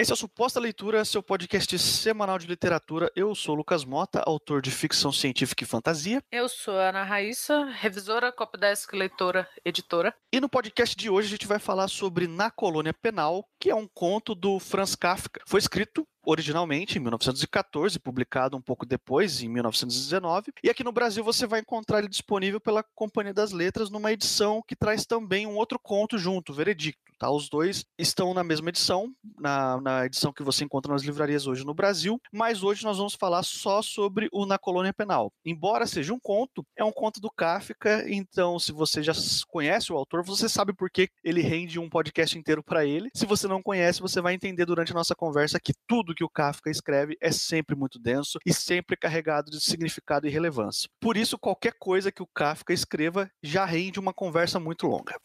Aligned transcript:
Esse 0.00 0.12
é 0.12 0.14
o 0.14 0.16
Suposta 0.16 0.60
Leitura, 0.60 1.04
seu 1.04 1.20
podcast 1.20 1.76
semanal 1.76 2.38
de 2.38 2.46
literatura. 2.46 3.10
Eu 3.16 3.34
sou 3.34 3.56
Lucas 3.56 3.84
Mota, 3.84 4.22
autor 4.24 4.62
de 4.62 4.70
ficção 4.70 5.10
científica 5.10 5.64
e 5.64 5.66
fantasia. 5.66 6.22
Eu 6.30 6.48
sou 6.48 6.78
a 6.78 6.90
Ana 6.90 7.02
Raíssa, 7.02 7.64
revisora, 7.64 8.30
copydesk, 8.30 8.92
leitora, 8.92 9.48
editora. 9.64 10.14
E 10.32 10.40
no 10.40 10.48
podcast 10.48 10.94
de 10.94 11.10
hoje 11.10 11.26
a 11.26 11.30
gente 11.30 11.48
vai 11.48 11.58
falar 11.58 11.88
sobre 11.88 12.28
Na 12.28 12.48
Colônia 12.48 12.94
Penal, 12.94 13.44
que 13.58 13.70
é 13.70 13.74
um 13.74 13.88
conto 13.88 14.34
do 14.34 14.58
Franz 14.58 14.94
Kafka. 14.94 15.40
Foi 15.46 15.58
escrito 15.58 16.06
originalmente 16.28 16.98
em 16.98 17.00
1914, 17.00 17.98
publicado 17.98 18.56
um 18.56 18.60
pouco 18.60 18.84
depois, 18.84 19.42
em 19.42 19.48
1919. 19.48 20.52
E 20.62 20.68
aqui 20.68 20.84
no 20.84 20.92
Brasil 20.92 21.24
você 21.24 21.46
vai 21.46 21.60
encontrar 21.60 22.00
ele 22.00 22.08
disponível 22.08 22.60
pela 22.60 22.84
Companhia 22.94 23.32
das 23.32 23.50
Letras 23.50 23.88
numa 23.88 24.12
edição 24.12 24.62
que 24.66 24.76
traz 24.76 25.06
também 25.06 25.46
um 25.46 25.56
outro 25.56 25.78
conto 25.78 26.18
junto, 26.18 26.52
Veredicto. 26.52 27.08
Tá? 27.18 27.30
Os 27.30 27.48
dois 27.48 27.84
estão 27.98 28.32
na 28.32 28.44
mesma 28.44 28.68
edição, 28.68 29.12
na, 29.40 29.80
na 29.80 30.06
edição 30.06 30.32
que 30.32 30.42
você 30.42 30.64
encontra 30.64 30.92
nas 30.92 31.02
livrarias 31.02 31.48
hoje 31.48 31.64
no 31.64 31.74
Brasil, 31.74 32.20
mas 32.32 32.62
hoje 32.62 32.84
nós 32.84 32.96
vamos 32.96 33.14
falar 33.14 33.42
só 33.42 33.82
sobre 33.82 34.28
o 34.32 34.46
Na 34.46 34.56
Colônia 34.56 34.92
Penal. 34.92 35.32
Embora 35.44 35.86
seja 35.86 36.14
um 36.14 36.20
conto, 36.20 36.64
é 36.76 36.84
um 36.84 36.92
conto 36.92 37.20
do 37.20 37.30
Kafka, 37.30 38.04
então 38.08 38.58
se 38.58 38.70
você 38.70 39.02
já 39.02 39.12
conhece 39.48 39.92
o 39.92 39.96
autor, 39.96 40.22
você 40.22 40.48
sabe 40.48 40.72
por 40.72 40.88
que 40.90 41.08
ele 41.24 41.40
rende 41.40 41.80
um 41.80 41.88
podcast 41.88 42.38
inteiro 42.38 42.62
para 42.62 42.86
ele. 42.86 43.10
Se 43.12 43.26
você 43.26 43.47
não 43.48 43.62
conhece, 43.62 44.00
você 44.00 44.20
vai 44.20 44.34
entender 44.34 44.66
durante 44.66 44.92
a 44.92 44.94
nossa 44.94 45.14
conversa 45.14 45.58
que 45.58 45.72
tudo 45.86 46.14
que 46.14 46.24
o 46.24 46.28
Kafka 46.28 46.70
escreve 46.70 47.16
é 47.20 47.32
sempre 47.32 47.74
muito 47.74 47.98
denso 47.98 48.38
e 48.44 48.52
sempre 48.52 48.96
carregado 48.96 49.50
de 49.50 49.60
significado 49.60 50.26
e 50.26 50.30
relevância. 50.30 50.88
Por 51.00 51.16
isso, 51.16 51.38
qualquer 51.38 51.72
coisa 51.78 52.12
que 52.12 52.22
o 52.22 52.28
Kafka 52.34 52.72
escreva 52.72 53.30
já 53.42 53.64
rende 53.64 53.98
uma 53.98 54.12
conversa 54.12 54.60
muito 54.60 54.86
longa. 54.86 55.18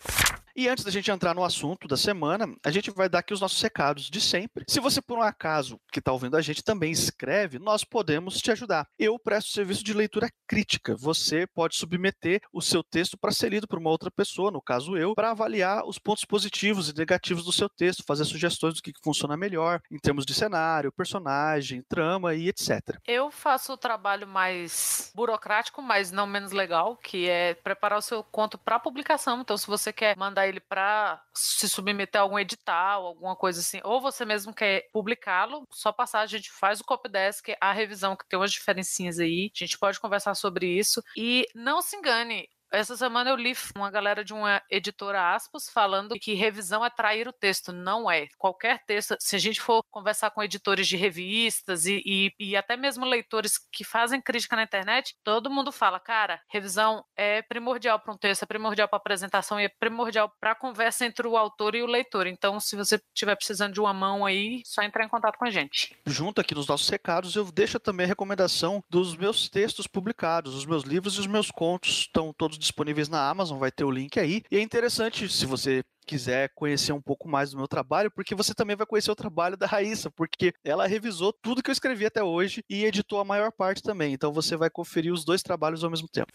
E 0.55 0.67
antes 0.69 0.83
da 0.83 0.91
gente 0.91 1.09
entrar 1.09 1.33
no 1.33 1.43
assunto 1.43 1.87
da 1.87 1.97
semana, 1.97 2.47
a 2.63 2.69
gente 2.69 2.91
vai 2.91 3.09
dar 3.09 3.19
aqui 3.19 3.33
os 3.33 3.41
nossos 3.41 3.59
recados 3.59 4.03
de 4.03 4.21
sempre. 4.21 4.65
Se 4.67 4.79
você, 4.79 5.01
por 5.01 5.17
um 5.17 5.21
acaso, 5.21 5.79
que 5.91 5.97
está 5.97 6.11
ouvindo 6.11 6.37
a 6.37 6.41
gente, 6.41 6.63
também 6.63 6.91
escreve, 6.91 7.57
nós 7.57 7.83
podemos 7.83 8.37
te 8.37 8.51
ajudar. 8.51 8.87
Eu 8.99 9.17
presto 9.17 9.49
serviço 9.49 9.83
de 9.83 9.93
leitura 9.93 10.29
crítica. 10.47 10.95
Você 10.95 11.47
pode 11.47 11.75
submeter 11.75 12.39
o 12.53 12.61
seu 12.61 12.83
texto 12.83 13.17
para 13.17 13.31
ser 13.31 13.49
lido 13.49 13.67
por 13.67 13.79
uma 13.79 13.89
outra 13.89 14.11
pessoa, 14.11 14.51
no 14.51 14.61
caso 14.61 14.95
eu, 14.95 15.15
para 15.15 15.31
avaliar 15.31 15.87
os 15.87 15.97
pontos 15.97 16.23
positivos 16.23 16.87
e 16.87 16.95
negativos 16.95 17.43
do 17.43 17.51
seu 17.51 17.67
texto, 17.67 18.03
fazer 18.05 18.23
sugestões 18.25 18.75
do 18.75 18.81
que 18.83 18.93
funciona 19.03 19.35
melhor 19.35 19.81
em 19.89 19.97
termos 19.97 20.23
de 20.23 20.35
cenário, 20.35 20.91
personagem, 20.91 21.81
trama 21.89 22.35
e 22.35 22.47
etc. 22.49 22.99
Eu 23.07 23.31
faço 23.31 23.73
o 23.73 23.77
trabalho 23.77 24.27
mais 24.27 25.11
burocrático, 25.15 25.81
mas 25.81 26.11
não 26.11 26.27
menos 26.27 26.51
legal, 26.51 26.95
que 26.97 27.27
é 27.27 27.55
preparar 27.55 27.97
o 27.97 28.03
seu 28.03 28.23
conto 28.23 28.55
para 28.55 28.77
publicação. 28.77 29.41
Então, 29.41 29.57
se 29.57 29.65
você 29.65 29.91
quer 29.91 30.15
mandar 30.15 30.42
ele 30.47 30.59
para 30.59 31.21
se 31.33 31.67
submeter 31.67 32.19
a 32.19 32.23
algum 32.23 32.39
edital, 32.39 33.05
alguma 33.05 33.35
coisa 33.35 33.59
assim, 33.59 33.79
ou 33.83 34.01
você 34.01 34.25
mesmo 34.25 34.53
quer 34.53 34.87
publicá-lo, 34.91 35.67
só 35.71 35.91
passar, 35.91 36.21
a 36.21 36.25
gente 36.27 36.51
faz 36.51 36.79
o 36.79 36.83
copydesk, 36.85 37.49
a 37.59 37.71
revisão 37.71 38.15
que 38.15 38.27
tem 38.27 38.37
umas 38.37 38.51
diferencinhas 38.51 39.19
aí, 39.19 39.51
a 39.53 39.57
gente 39.57 39.77
pode 39.77 39.99
conversar 39.99 40.35
sobre 40.35 40.67
isso. 40.67 41.01
E 41.17 41.45
não 41.55 41.81
se 41.81 41.95
engane, 41.95 42.47
essa 42.73 42.97
semana 42.97 43.29
eu 43.29 43.35
li 43.35 43.53
uma 43.75 43.91
galera 43.91 44.25
de 44.25 44.33
uma 44.33 44.61
editora 44.69 45.35
aspas 45.35 45.69
falando 45.69 46.15
que 46.19 46.33
revisão 46.33 46.83
é 46.83 46.89
trair 46.89 47.27
o 47.27 47.33
texto. 47.33 47.71
Não 47.71 48.09
é. 48.09 48.27
Qualquer 48.37 48.83
texto, 48.85 49.15
se 49.19 49.35
a 49.35 49.39
gente 49.39 49.61
for 49.61 49.83
conversar 49.91 50.31
com 50.31 50.41
editores 50.41 50.87
de 50.87 50.97
revistas 50.97 51.85
e, 51.85 52.01
e, 52.03 52.33
e 52.39 52.55
até 52.55 52.75
mesmo 52.75 53.05
leitores 53.05 53.53
que 53.71 53.83
fazem 53.83 54.19
crítica 54.19 54.55
na 54.55 54.63
internet, 54.63 55.15
todo 55.23 55.51
mundo 55.51 55.71
fala, 55.71 55.99
cara, 55.99 56.41
revisão 56.49 57.03
é 57.15 57.43
primordial 57.43 57.99
para 57.99 58.13
um 58.13 58.17
texto, 58.17 58.43
é 58.43 58.47
primordial 58.47 58.87
para 58.87 58.97
apresentação 58.97 59.59
e 59.59 59.65
é 59.65 59.69
primordial 59.69 60.33
para 60.39 60.51
a 60.51 60.55
conversa 60.55 61.05
entre 61.05 61.27
o 61.27 61.37
autor 61.37 61.75
e 61.75 61.83
o 61.83 61.87
leitor. 61.87 62.25
Então, 62.25 62.59
se 62.59 62.75
você 62.75 62.99
estiver 63.13 63.35
precisando 63.35 63.73
de 63.73 63.79
uma 63.79 63.93
mão 63.93 64.25
aí, 64.25 64.63
só 64.65 64.81
entrar 64.81 65.05
em 65.05 65.09
contato 65.09 65.37
com 65.37 65.45
a 65.45 65.51
gente. 65.51 65.95
Junto 66.07 66.41
aqui 66.41 66.55
nos 66.55 66.67
nossos 66.67 66.89
recados, 66.89 67.35
eu 67.35 67.45
deixo 67.51 67.79
também 67.79 68.05
a 68.05 68.07
recomendação 68.07 68.83
dos 68.89 69.15
meus 69.15 69.47
textos 69.47 69.85
publicados, 69.85 70.55
os 70.55 70.65
meus 70.65 70.83
livros 70.83 71.15
e 71.15 71.19
os 71.19 71.27
meus 71.27 71.51
contos 71.51 71.99
estão 71.99 72.33
todos 72.33 72.62
disponíveis 72.63 73.09
na 73.09 73.29
Amazon, 73.29 73.59
vai 73.59 73.71
ter 73.71 73.83
o 73.83 73.91
link 73.91 74.19
aí. 74.19 74.43
E 74.51 74.57
é 74.57 74.61
interessante, 74.61 75.29
se 75.29 75.45
você 75.45 75.83
quiser 76.05 76.49
conhecer 76.55 76.91
um 76.91 77.01
pouco 77.01 77.27
mais 77.29 77.51
do 77.51 77.57
meu 77.57 77.67
trabalho, 77.67 78.11
porque 78.11 78.35
você 78.35 78.53
também 78.53 78.75
vai 78.75 78.85
conhecer 78.85 79.11
o 79.11 79.15
trabalho 79.15 79.55
da 79.55 79.65
Raíssa, 79.65 80.11
porque 80.11 80.53
ela 80.63 80.87
revisou 80.87 81.33
tudo 81.33 81.63
que 81.63 81.69
eu 81.69 81.73
escrevi 81.73 82.05
até 82.05 82.23
hoje 82.23 82.63
e 82.69 82.83
editou 82.83 83.19
a 83.19 83.25
maior 83.25 83.51
parte 83.51 83.81
também. 83.81 84.13
Então 84.13 84.33
você 84.33 84.55
vai 84.55 84.69
conferir 84.69 85.13
os 85.13 85.23
dois 85.23 85.41
trabalhos 85.41 85.83
ao 85.83 85.89
mesmo 85.89 86.07
tempo. 86.07 86.31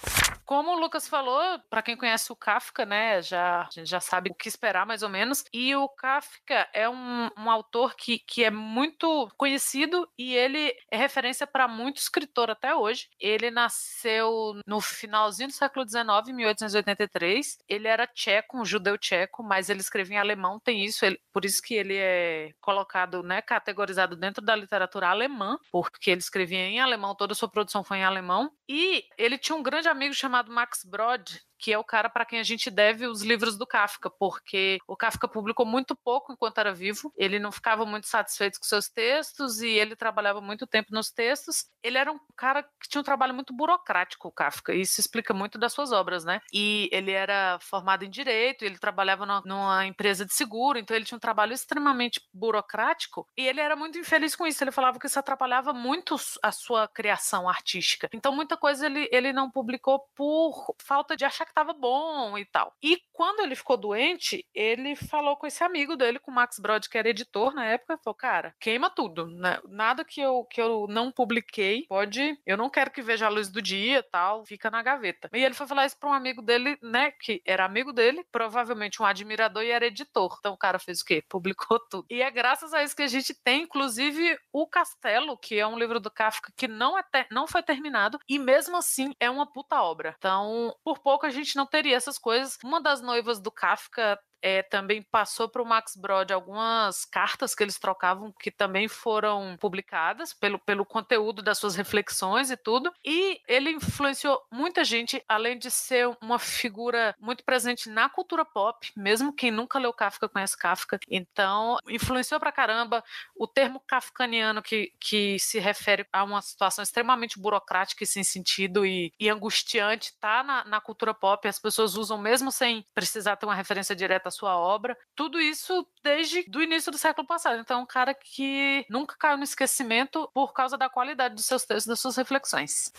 Como 0.48 0.70
o 0.70 0.81
Lucas 0.81 1.06
falou, 1.06 1.42
para 1.69 1.82
quem 1.82 1.94
conhece 1.94 2.32
o 2.32 2.36
Kafka, 2.36 2.86
né, 2.86 3.20
já, 3.20 3.64
a 3.64 3.69
gente 3.70 3.84
já 3.86 4.00
sabe 4.00 4.31
o 4.31 4.34
que 4.34 4.48
esperar 4.48 4.86
mais 4.86 5.03
ou 5.03 5.09
menos. 5.10 5.44
E 5.53 5.76
o 5.76 5.86
Kafka 5.91 6.66
é 6.72 6.88
um, 6.88 7.28
um 7.36 7.50
autor 7.50 7.94
que, 7.94 8.19
que 8.19 8.42
é 8.42 8.50
muito 8.50 9.28
conhecido 9.36 10.09
e 10.16 10.34
ele 10.34 10.75
é 10.91 10.97
referência 10.97 11.47
para 11.47 11.69
muito 11.69 11.98
escritor 11.98 12.50
até 12.50 12.75
hoje. 12.75 13.10
Ele 13.20 13.50
nasceu 13.50 14.59
no 14.66 14.81
finalzinho 14.81 15.48
do 15.48 15.53
século 15.53 15.86
XIX, 15.86 16.34
1883. 16.34 17.59
Ele 17.69 17.86
era 17.86 18.06
tcheco, 18.06 18.59
um 18.59 18.65
judeu 18.65 18.97
tcheco, 18.97 19.42
mas 19.42 19.69
ele 19.69 19.80
escrevia 19.80 20.16
em 20.16 20.20
alemão, 20.20 20.59
tem 20.59 20.82
isso, 20.82 21.04
ele, 21.04 21.20
por 21.30 21.44
isso 21.44 21.60
que 21.60 21.75
ele 21.75 21.94
é 21.94 22.53
colocado, 22.59 23.22
né, 23.22 23.42
categorizado 23.42 24.16
dentro 24.16 24.42
da 24.42 24.56
literatura 24.56 25.09
alemã, 25.09 25.59
porque 25.70 26.10
ele 26.10 26.20
escrevia 26.20 26.60
em 26.60 26.80
alemão, 26.80 27.15
toda 27.15 27.34
a 27.34 27.36
sua 27.36 27.50
produção 27.50 27.84
foi 27.84 27.98
em 27.98 28.04
alemão. 28.04 28.50
E 28.66 29.04
ele 29.19 29.36
tinha 29.36 29.54
um 29.54 29.62
grande 29.62 29.88
amigo 29.88 30.15
chamado 30.15 30.38
Max 30.47 30.84
Brod, 30.84 31.41
que 31.59 31.73
é 31.73 31.79
o 31.79 31.85
cara 31.85 32.09
para 32.09 32.25
quem 32.25 32.39
a 32.39 32.43
gente 32.43 32.71
deve 32.71 33.07
os 33.07 33.23
livros 33.23 33.57
do 33.59 33.67
Kafka, 33.67 34.11
porque 34.11 34.79
o 34.87 34.97
Kafka 34.97 35.27
publicou 35.27 35.67
muito 35.67 35.97
pouco 35.97 36.33
enquanto 36.33 36.59
era 36.59 36.73
vivo, 36.73 37.13
ele 37.17 37.39
não 37.39 37.51
ficava 37.51 37.85
muito 37.85 38.07
satisfeito 38.07 38.59
com 38.59 38.65
seus 38.67 38.89
textos 38.89 39.61
e 39.61 39.69
ele 39.69 39.97
trabalhava 39.97 40.41
muito 40.41 40.67
tempo 40.67 40.89
nos 40.93 41.11
textos. 41.11 41.67
Ele 41.83 41.99
era 41.99 42.13
um 42.13 42.19
cara 42.37 42.63
que 42.63 42.89
tinha 42.89 43.01
um 43.01 43.05
trabalho 43.05 43.35
muito 43.35 43.53
burocrático, 43.53 44.29
o 44.29 44.33
Kafka, 44.33 44.73
e 44.73 44.83
isso 44.83 45.01
explica 45.01 45.35
muito 45.35 45.59
das 45.59 45.73
suas 45.73 45.93
obras, 45.93 46.25
né? 46.25 46.41
E 46.53 46.89
ele 46.93 47.11
era 47.11 47.59
formado 47.61 48.05
em 48.05 48.11
direito, 48.11 48.65
ele 48.65 48.79
trabalhava 48.79 49.27
numa 49.45 49.87
empresa 49.87 50.25
de 50.25 50.33
seguro, 50.33 50.79
então 50.79 50.97
ele 50.97 51.05
tinha 51.05 51.17
um 51.17 51.21
trabalho 51.21 51.53
extremamente 51.53 52.21
burocrático 52.33 53.27
e 53.37 53.47
ele 53.47 53.61
era 53.61 53.75
muito 53.75 53.99
infeliz 53.99 54.37
com 54.37 54.47
isso. 54.47 54.63
Ele 54.63 54.71
falava 54.71 54.99
que 54.99 55.07
isso 55.07 55.19
atrapalhava 55.19 55.73
muito 55.73 56.17
a 56.43 56.53
sua 56.53 56.87
criação 56.87 57.49
artística. 57.49 58.09
Então 58.13 58.35
muita 58.35 58.57
coisa 58.57 58.87
ele, 58.87 59.09
ele 59.11 59.33
não 59.33 59.51
publicou 59.51 60.01
por 60.15 60.75
falta 60.79 61.17
de 61.17 61.25
achar 61.25 61.47
que 61.48 61.53
estava 61.53 61.72
bom 61.72 62.36
e 62.38 62.44
tal. 62.44 62.72
E 62.82 62.98
quando 63.12 63.41
ele 63.41 63.56
ficou 63.56 63.76
doente, 63.76 64.47
ele 64.54 64.94
falou 64.94 65.36
com 65.36 65.47
esse 65.47 65.62
amigo 65.64 65.97
dele, 65.97 66.19
com 66.19 66.31
o 66.31 66.34
Max 66.34 66.59
Brod, 66.59 66.86
que 66.88 66.98
era 66.98 67.09
editor 67.09 67.54
na 67.54 67.64
época, 67.64 67.98
falou: 68.04 68.16
"Cara, 68.16 68.54
queima 68.60 68.91
tudo, 68.91 69.26
né? 69.26 69.59
Nada 69.69 70.04
que 70.04 70.20
eu 70.20 70.44
que 70.50 70.60
eu 70.60 70.86
não 70.88 71.10
publiquei, 71.12 71.84
pode, 71.88 72.38
eu 72.47 72.56
não 72.56 72.70
quero 72.70 72.91
que 72.91 73.03
veja 73.03 73.26
a 73.26 73.28
luz 73.31 73.48
do 73.50 73.60
dia, 73.62 74.03
tal, 74.12 74.44
fica 74.47 74.70
na 74.70 74.82
gaveta". 74.82 75.28
E 75.34 75.44
ele 75.44 75.54
foi 75.54 75.66
falar 75.66 75.86
isso 75.86 75.98
para 75.98 76.10
um 76.10 76.12
amigo 76.12 76.42
dele, 76.42 76.76
né, 76.82 77.10
que 77.20 77.42
era 77.47 77.65
amigo 77.65 77.92
dele, 77.92 78.25
provavelmente 78.30 79.03
um 79.03 79.06
admirador 79.06 79.62
e 79.62 79.70
era 79.70 79.86
editor. 79.86 80.36
Então 80.38 80.53
o 80.54 80.59
cara 80.59 80.78
fez 80.78 81.00
o 81.00 81.04
quê? 81.04 81.22
Publicou 81.28 81.78
tudo. 81.91 82.06
E 82.10 82.22
é 82.22 82.30
graças 82.30 82.72
a 82.75 82.82
isso 82.82 82.94
que 82.97 83.03
a 83.03 83.06
gente 83.09 83.34
tem, 83.44 83.62
inclusive, 83.62 84.36
o 84.53 84.66
Castelo, 84.66 85.36
que 85.38 85.59
é 85.59 85.66
um 85.66 85.78
livro 85.78 86.00
do 86.00 86.10
Kafka 86.10 86.53
que 86.56 86.69
não 86.69 86.98
é 86.98 87.03
não 87.30 87.47
foi 87.47 87.62
terminado 87.62 88.19
e 88.28 88.38
mesmo 88.38 88.76
assim 88.76 89.12
é 89.20 89.30
uma 89.30 89.50
puta 89.50 89.80
obra. 89.82 90.15
Então, 90.19 90.75
por 90.84 90.98
pouco 91.00 91.26
a 91.26 91.30
gente 91.30 91.38
não 91.56 91.66
teria 91.66 91.97
essas 91.97 92.19
coisas. 92.19 92.59
Uma 92.65 92.81
das 92.81 93.00
noivas 93.00 93.41
do 93.41 93.50
Kafka 93.50 94.19
é, 94.43 94.62
também 94.62 95.03
passou 95.03 95.49
para 95.49 95.62
o 95.62 95.66
Max 95.66 95.97
Brod 95.97 96.31
algumas 96.31 97.04
cartas 97.04 97.54
que 97.54 97.62
eles 97.62 97.78
trocavam 97.78 98.32
que 98.38 98.50
também 98.50 98.88
foram 98.88 99.56
publicadas 99.59 100.32
pelo, 100.32 100.59
pelo 100.59 100.84
conteúdo 100.84 101.43
das 101.43 101.59
suas 101.59 101.75
reflexões 101.75 102.50
e 102.50 102.56
tudo. 102.56 102.93
E 103.04 103.41
ele 103.48 103.71
influenciou 103.71 104.41
muita 104.50 104.84
gente, 104.84 105.22
além 105.28 105.59
de 105.59 105.71
ser 105.71 106.09
uma 106.21 106.38
figura 106.38 107.15
muito 107.19 107.44
presente 107.44 107.88
na 107.88 108.09
cultura 108.09 108.44
pop, 108.44 108.93
mesmo 108.97 109.32
quem 109.32 109.50
nunca 109.50 109.78
leu 109.78 109.93
Kafka 109.93 110.28
conhece 110.28 110.56
Kafka. 110.56 110.98
Então, 111.09 111.77
influenciou 111.88 112.38
pra 112.38 112.53
caramba 112.53 113.03
o 113.37 113.47
termo 113.47 113.80
kafkaniano 113.86 114.63
que, 114.63 114.92
que 115.01 115.39
se 115.39 115.59
refere 115.59 116.07
a 116.13 116.22
uma 116.22 116.41
situação 116.42 116.83
extremamente 116.83 117.39
burocrática 117.39 118.04
e 118.04 118.07
sem 118.07 118.22
sentido 118.22 118.86
e, 118.86 119.13
e 119.18 119.28
angustiante, 119.28 120.13
tá 120.21 120.42
na, 120.42 120.65
na 120.65 120.80
cultura 120.80 121.13
pop. 121.13 121.47
As 121.47 121.59
pessoas 121.59 121.97
usam 121.97 122.18
mesmo 122.18 122.53
sem 122.53 122.84
precisar 122.95 123.36
ter 123.36 123.47
uma 123.47 123.54
referência 123.54 123.97
direta 123.97 124.28
sua 124.30 124.57
obra. 124.57 124.97
Tudo 125.15 125.41
isso 125.41 125.86
desde 126.03 126.45
o 126.54 126.63
início 126.63 126.91
do 126.91 126.98
século 126.98 127.27
passado. 127.27 127.60
Então, 127.60 127.80
é 127.80 127.83
um 127.83 127.86
cara 127.86 128.15
que 128.15 128.84
nunca 128.89 129.16
caiu 129.19 129.36
no 129.36 129.45
esquecimento 129.45 130.28
por 130.33 130.53
causa 130.53 130.77
da 130.77 130.89
qualidade 130.89 131.34
dos 131.34 131.47
seus 131.47 131.65
textos, 131.65 131.86
das 131.86 132.01
suas 132.01 132.16
reflexões. 132.16 132.92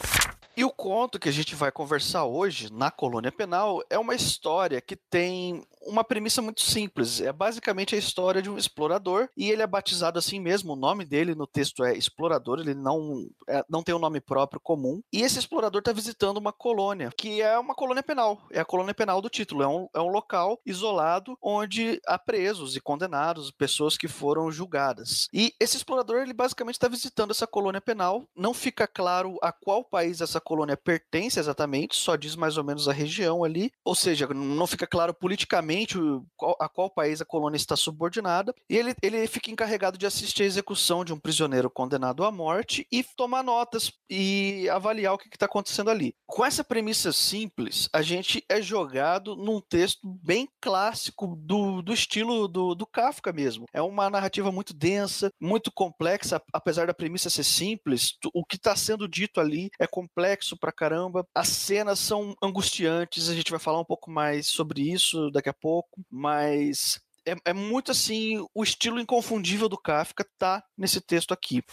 E 0.56 0.64
o 0.64 0.72
conto 0.72 1.20
que 1.20 1.30
a 1.30 1.32
gente 1.32 1.56
vai 1.56 1.72
conversar 1.72 2.26
hoje, 2.26 2.72
na 2.72 2.92
colônia 2.92 3.32
penal, 3.32 3.82
é 3.90 3.98
uma 3.98 4.16
história 4.16 4.82
que 4.82 4.96
tem 4.96 5.64
uma 5.82 6.04
premissa 6.04 6.42
muito 6.42 6.62
simples. 6.62 7.22
É 7.22 7.32
basicamente 7.32 7.96
a 7.96 7.98
história 7.98 8.42
de 8.42 8.50
um 8.50 8.58
explorador 8.58 9.30
e 9.36 9.50
ele 9.50 9.62
é 9.62 9.68
batizado 9.68 10.20
assim 10.20 10.40
mesmo. 10.40 10.74
O 10.74 10.76
nome 10.76 11.06
dele 11.06 11.36
no 11.36 11.48
texto 11.48 11.84
é 11.84 11.96
explorador, 11.98 12.60
ele 12.60 12.74
não, 12.74 13.28
é, 13.48 13.64
não 13.70 13.84
tem 13.84 13.96
um 13.96 14.00
nome 14.00 14.20
próprio 14.20 14.60
comum. 14.60 15.02
E 15.12 15.22
esse 15.22 15.40
explorador 15.40 15.80
está 15.80 15.92
visitando 15.92 16.38
uma 16.38 16.52
colônia, 16.52 17.12
que 17.18 17.42
é 17.42 17.58
uma 17.58 17.74
colônia 17.74 18.04
penal. 18.04 18.42
É 18.52 18.60
a 18.60 18.66
colônia 18.66 18.94
penal 18.94 19.22
do 19.22 19.30
título. 19.30 19.64
É 19.64 19.68
um, 19.68 19.88
é 19.94 20.00
um 20.00 20.10
local 20.10 20.60
isolado 20.66 21.38
onde 21.42 22.02
há 22.06 22.18
presos 22.18 22.76
e 22.76 22.82
condenados, 22.82 23.52
pessoas 23.52 23.98
que 23.98 24.08
foram 24.08 24.52
julgadas. 24.52 25.28
E 25.34 25.54
esse 25.60 25.78
explorador, 25.78 26.18
ele 26.18 26.34
basicamente 26.34 26.76
está 26.76 26.88
visitando 26.88 27.32
essa 27.32 27.48
colônia 27.48 27.82
penal. 27.82 28.28
Não 28.36 28.54
fica 28.54 28.88
claro 28.88 29.38
a 29.42 29.52
qual 29.52 29.84
país 29.84 30.22
essa 30.22 30.39
colônia 30.42 30.78
pertence 30.78 31.40
exatamente, 31.40 31.96
só 31.96 32.16
diz 32.16 32.36
mais 32.36 32.58
ou 32.58 32.64
menos 32.64 32.88
a 32.88 32.94
região 32.94 33.44
ali. 33.44 33.72
Ou 33.84 33.96
seja, 33.96 34.28
não 34.28 34.68
fica 34.68 34.88
claro 34.88 35.14
politicamente 35.14 35.98
a 36.60 36.70
qual 36.70 36.90
país 36.90 37.22
a 37.22 37.26
colônia 37.26 37.58
está 37.58 37.76
subordinada, 37.76 38.54
e 38.70 38.76
ele, 38.76 38.96
ele 39.02 39.28
fica 39.28 39.52
encarregado 39.52 39.98
de 39.98 40.06
assistir 40.06 40.44
a 40.44 40.46
execução 40.46 41.04
de 41.04 41.14
um 41.14 41.20
prisioneiro 41.20 41.70
condenado 41.70 42.24
à 42.24 42.32
morte 42.32 42.88
e 42.92 43.04
tomar 43.16 43.44
notas 43.44 43.92
e 44.10 44.68
avaliar 44.70 45.14
o 45.14 45.18
que 45.18 45.28
está 45.28 45.46
acontecendo 45.46 45.90
ali. 45.90 46.14
Com 46.28 46.46
essa 46.46 46.64
premissa 46.64 47.12
simples, 47.12 47.90
a 47.94 48.02
gente 48.02 48.44
é 48.50 48.62
jogado 48.62 49.36
num 49.36 49.62
texto 49.62 50.02
bem 50.24 50.48
clássico 50.62 51.36
do, 51.36 51.82
do 51.82 51.94
estilo 51.94 52.48
do, 52.48 52.76
do 52.76 52.86
Kafka 52.86 53.32
mesmo. 53.32 53.66
É 53.74 53.82
uma 53.82 54.10
narrativa 54.10 54.52
muito 54.52 54.74
densa, 54.74 55.32
muito 55.40 55.72
complexa, 55.72 56.42
apesar 56.54 56.88
da 56.88 56.94
premissa 56.94 57.30
ser 57.30 57.44
simples, 57.44 58.18
o 58.34 58.46
que 58.46 58.56
está 58.56 58.76
sendo 58.76 59.08
dito 59.08 59.40
ali 59.40 59.70
é 59.80 59.88
complexo 59.88 60.29
pra 60.58 60.72
caramba. 60.72 61.26
As 61.34 61.48
cenas 61.48 62.00
são 62.00 62.36
angustiantes, 62.42 63.30
a 63.30 63.36
gente 63.36 63.52
vai 63.52 63.60
falar 63.60 63.80
um 63.80 63.86
pouco 63.86 64.10
mais 64.12 64.48
sobre 64.48 64.92
isso 64.92 65.30
daqui 65.32 65.50
a 65.50 65.54
pouco, 65.54 66.02
mas 66.10 67.00
é, 67.26 67.36
é, 67.46 67.54
muito 67.54 67.92
assim, 67.92 68.46
o 68.54 68.64
estilo 68.64 69.00
inconfundível 69.00 69.70
do 69.70 69.78
Kafka 69.78 70.26
tá 70.38 70.64
nesse 70.78 71.00
texto 71.02 71.34
aqui. 71.34 71.64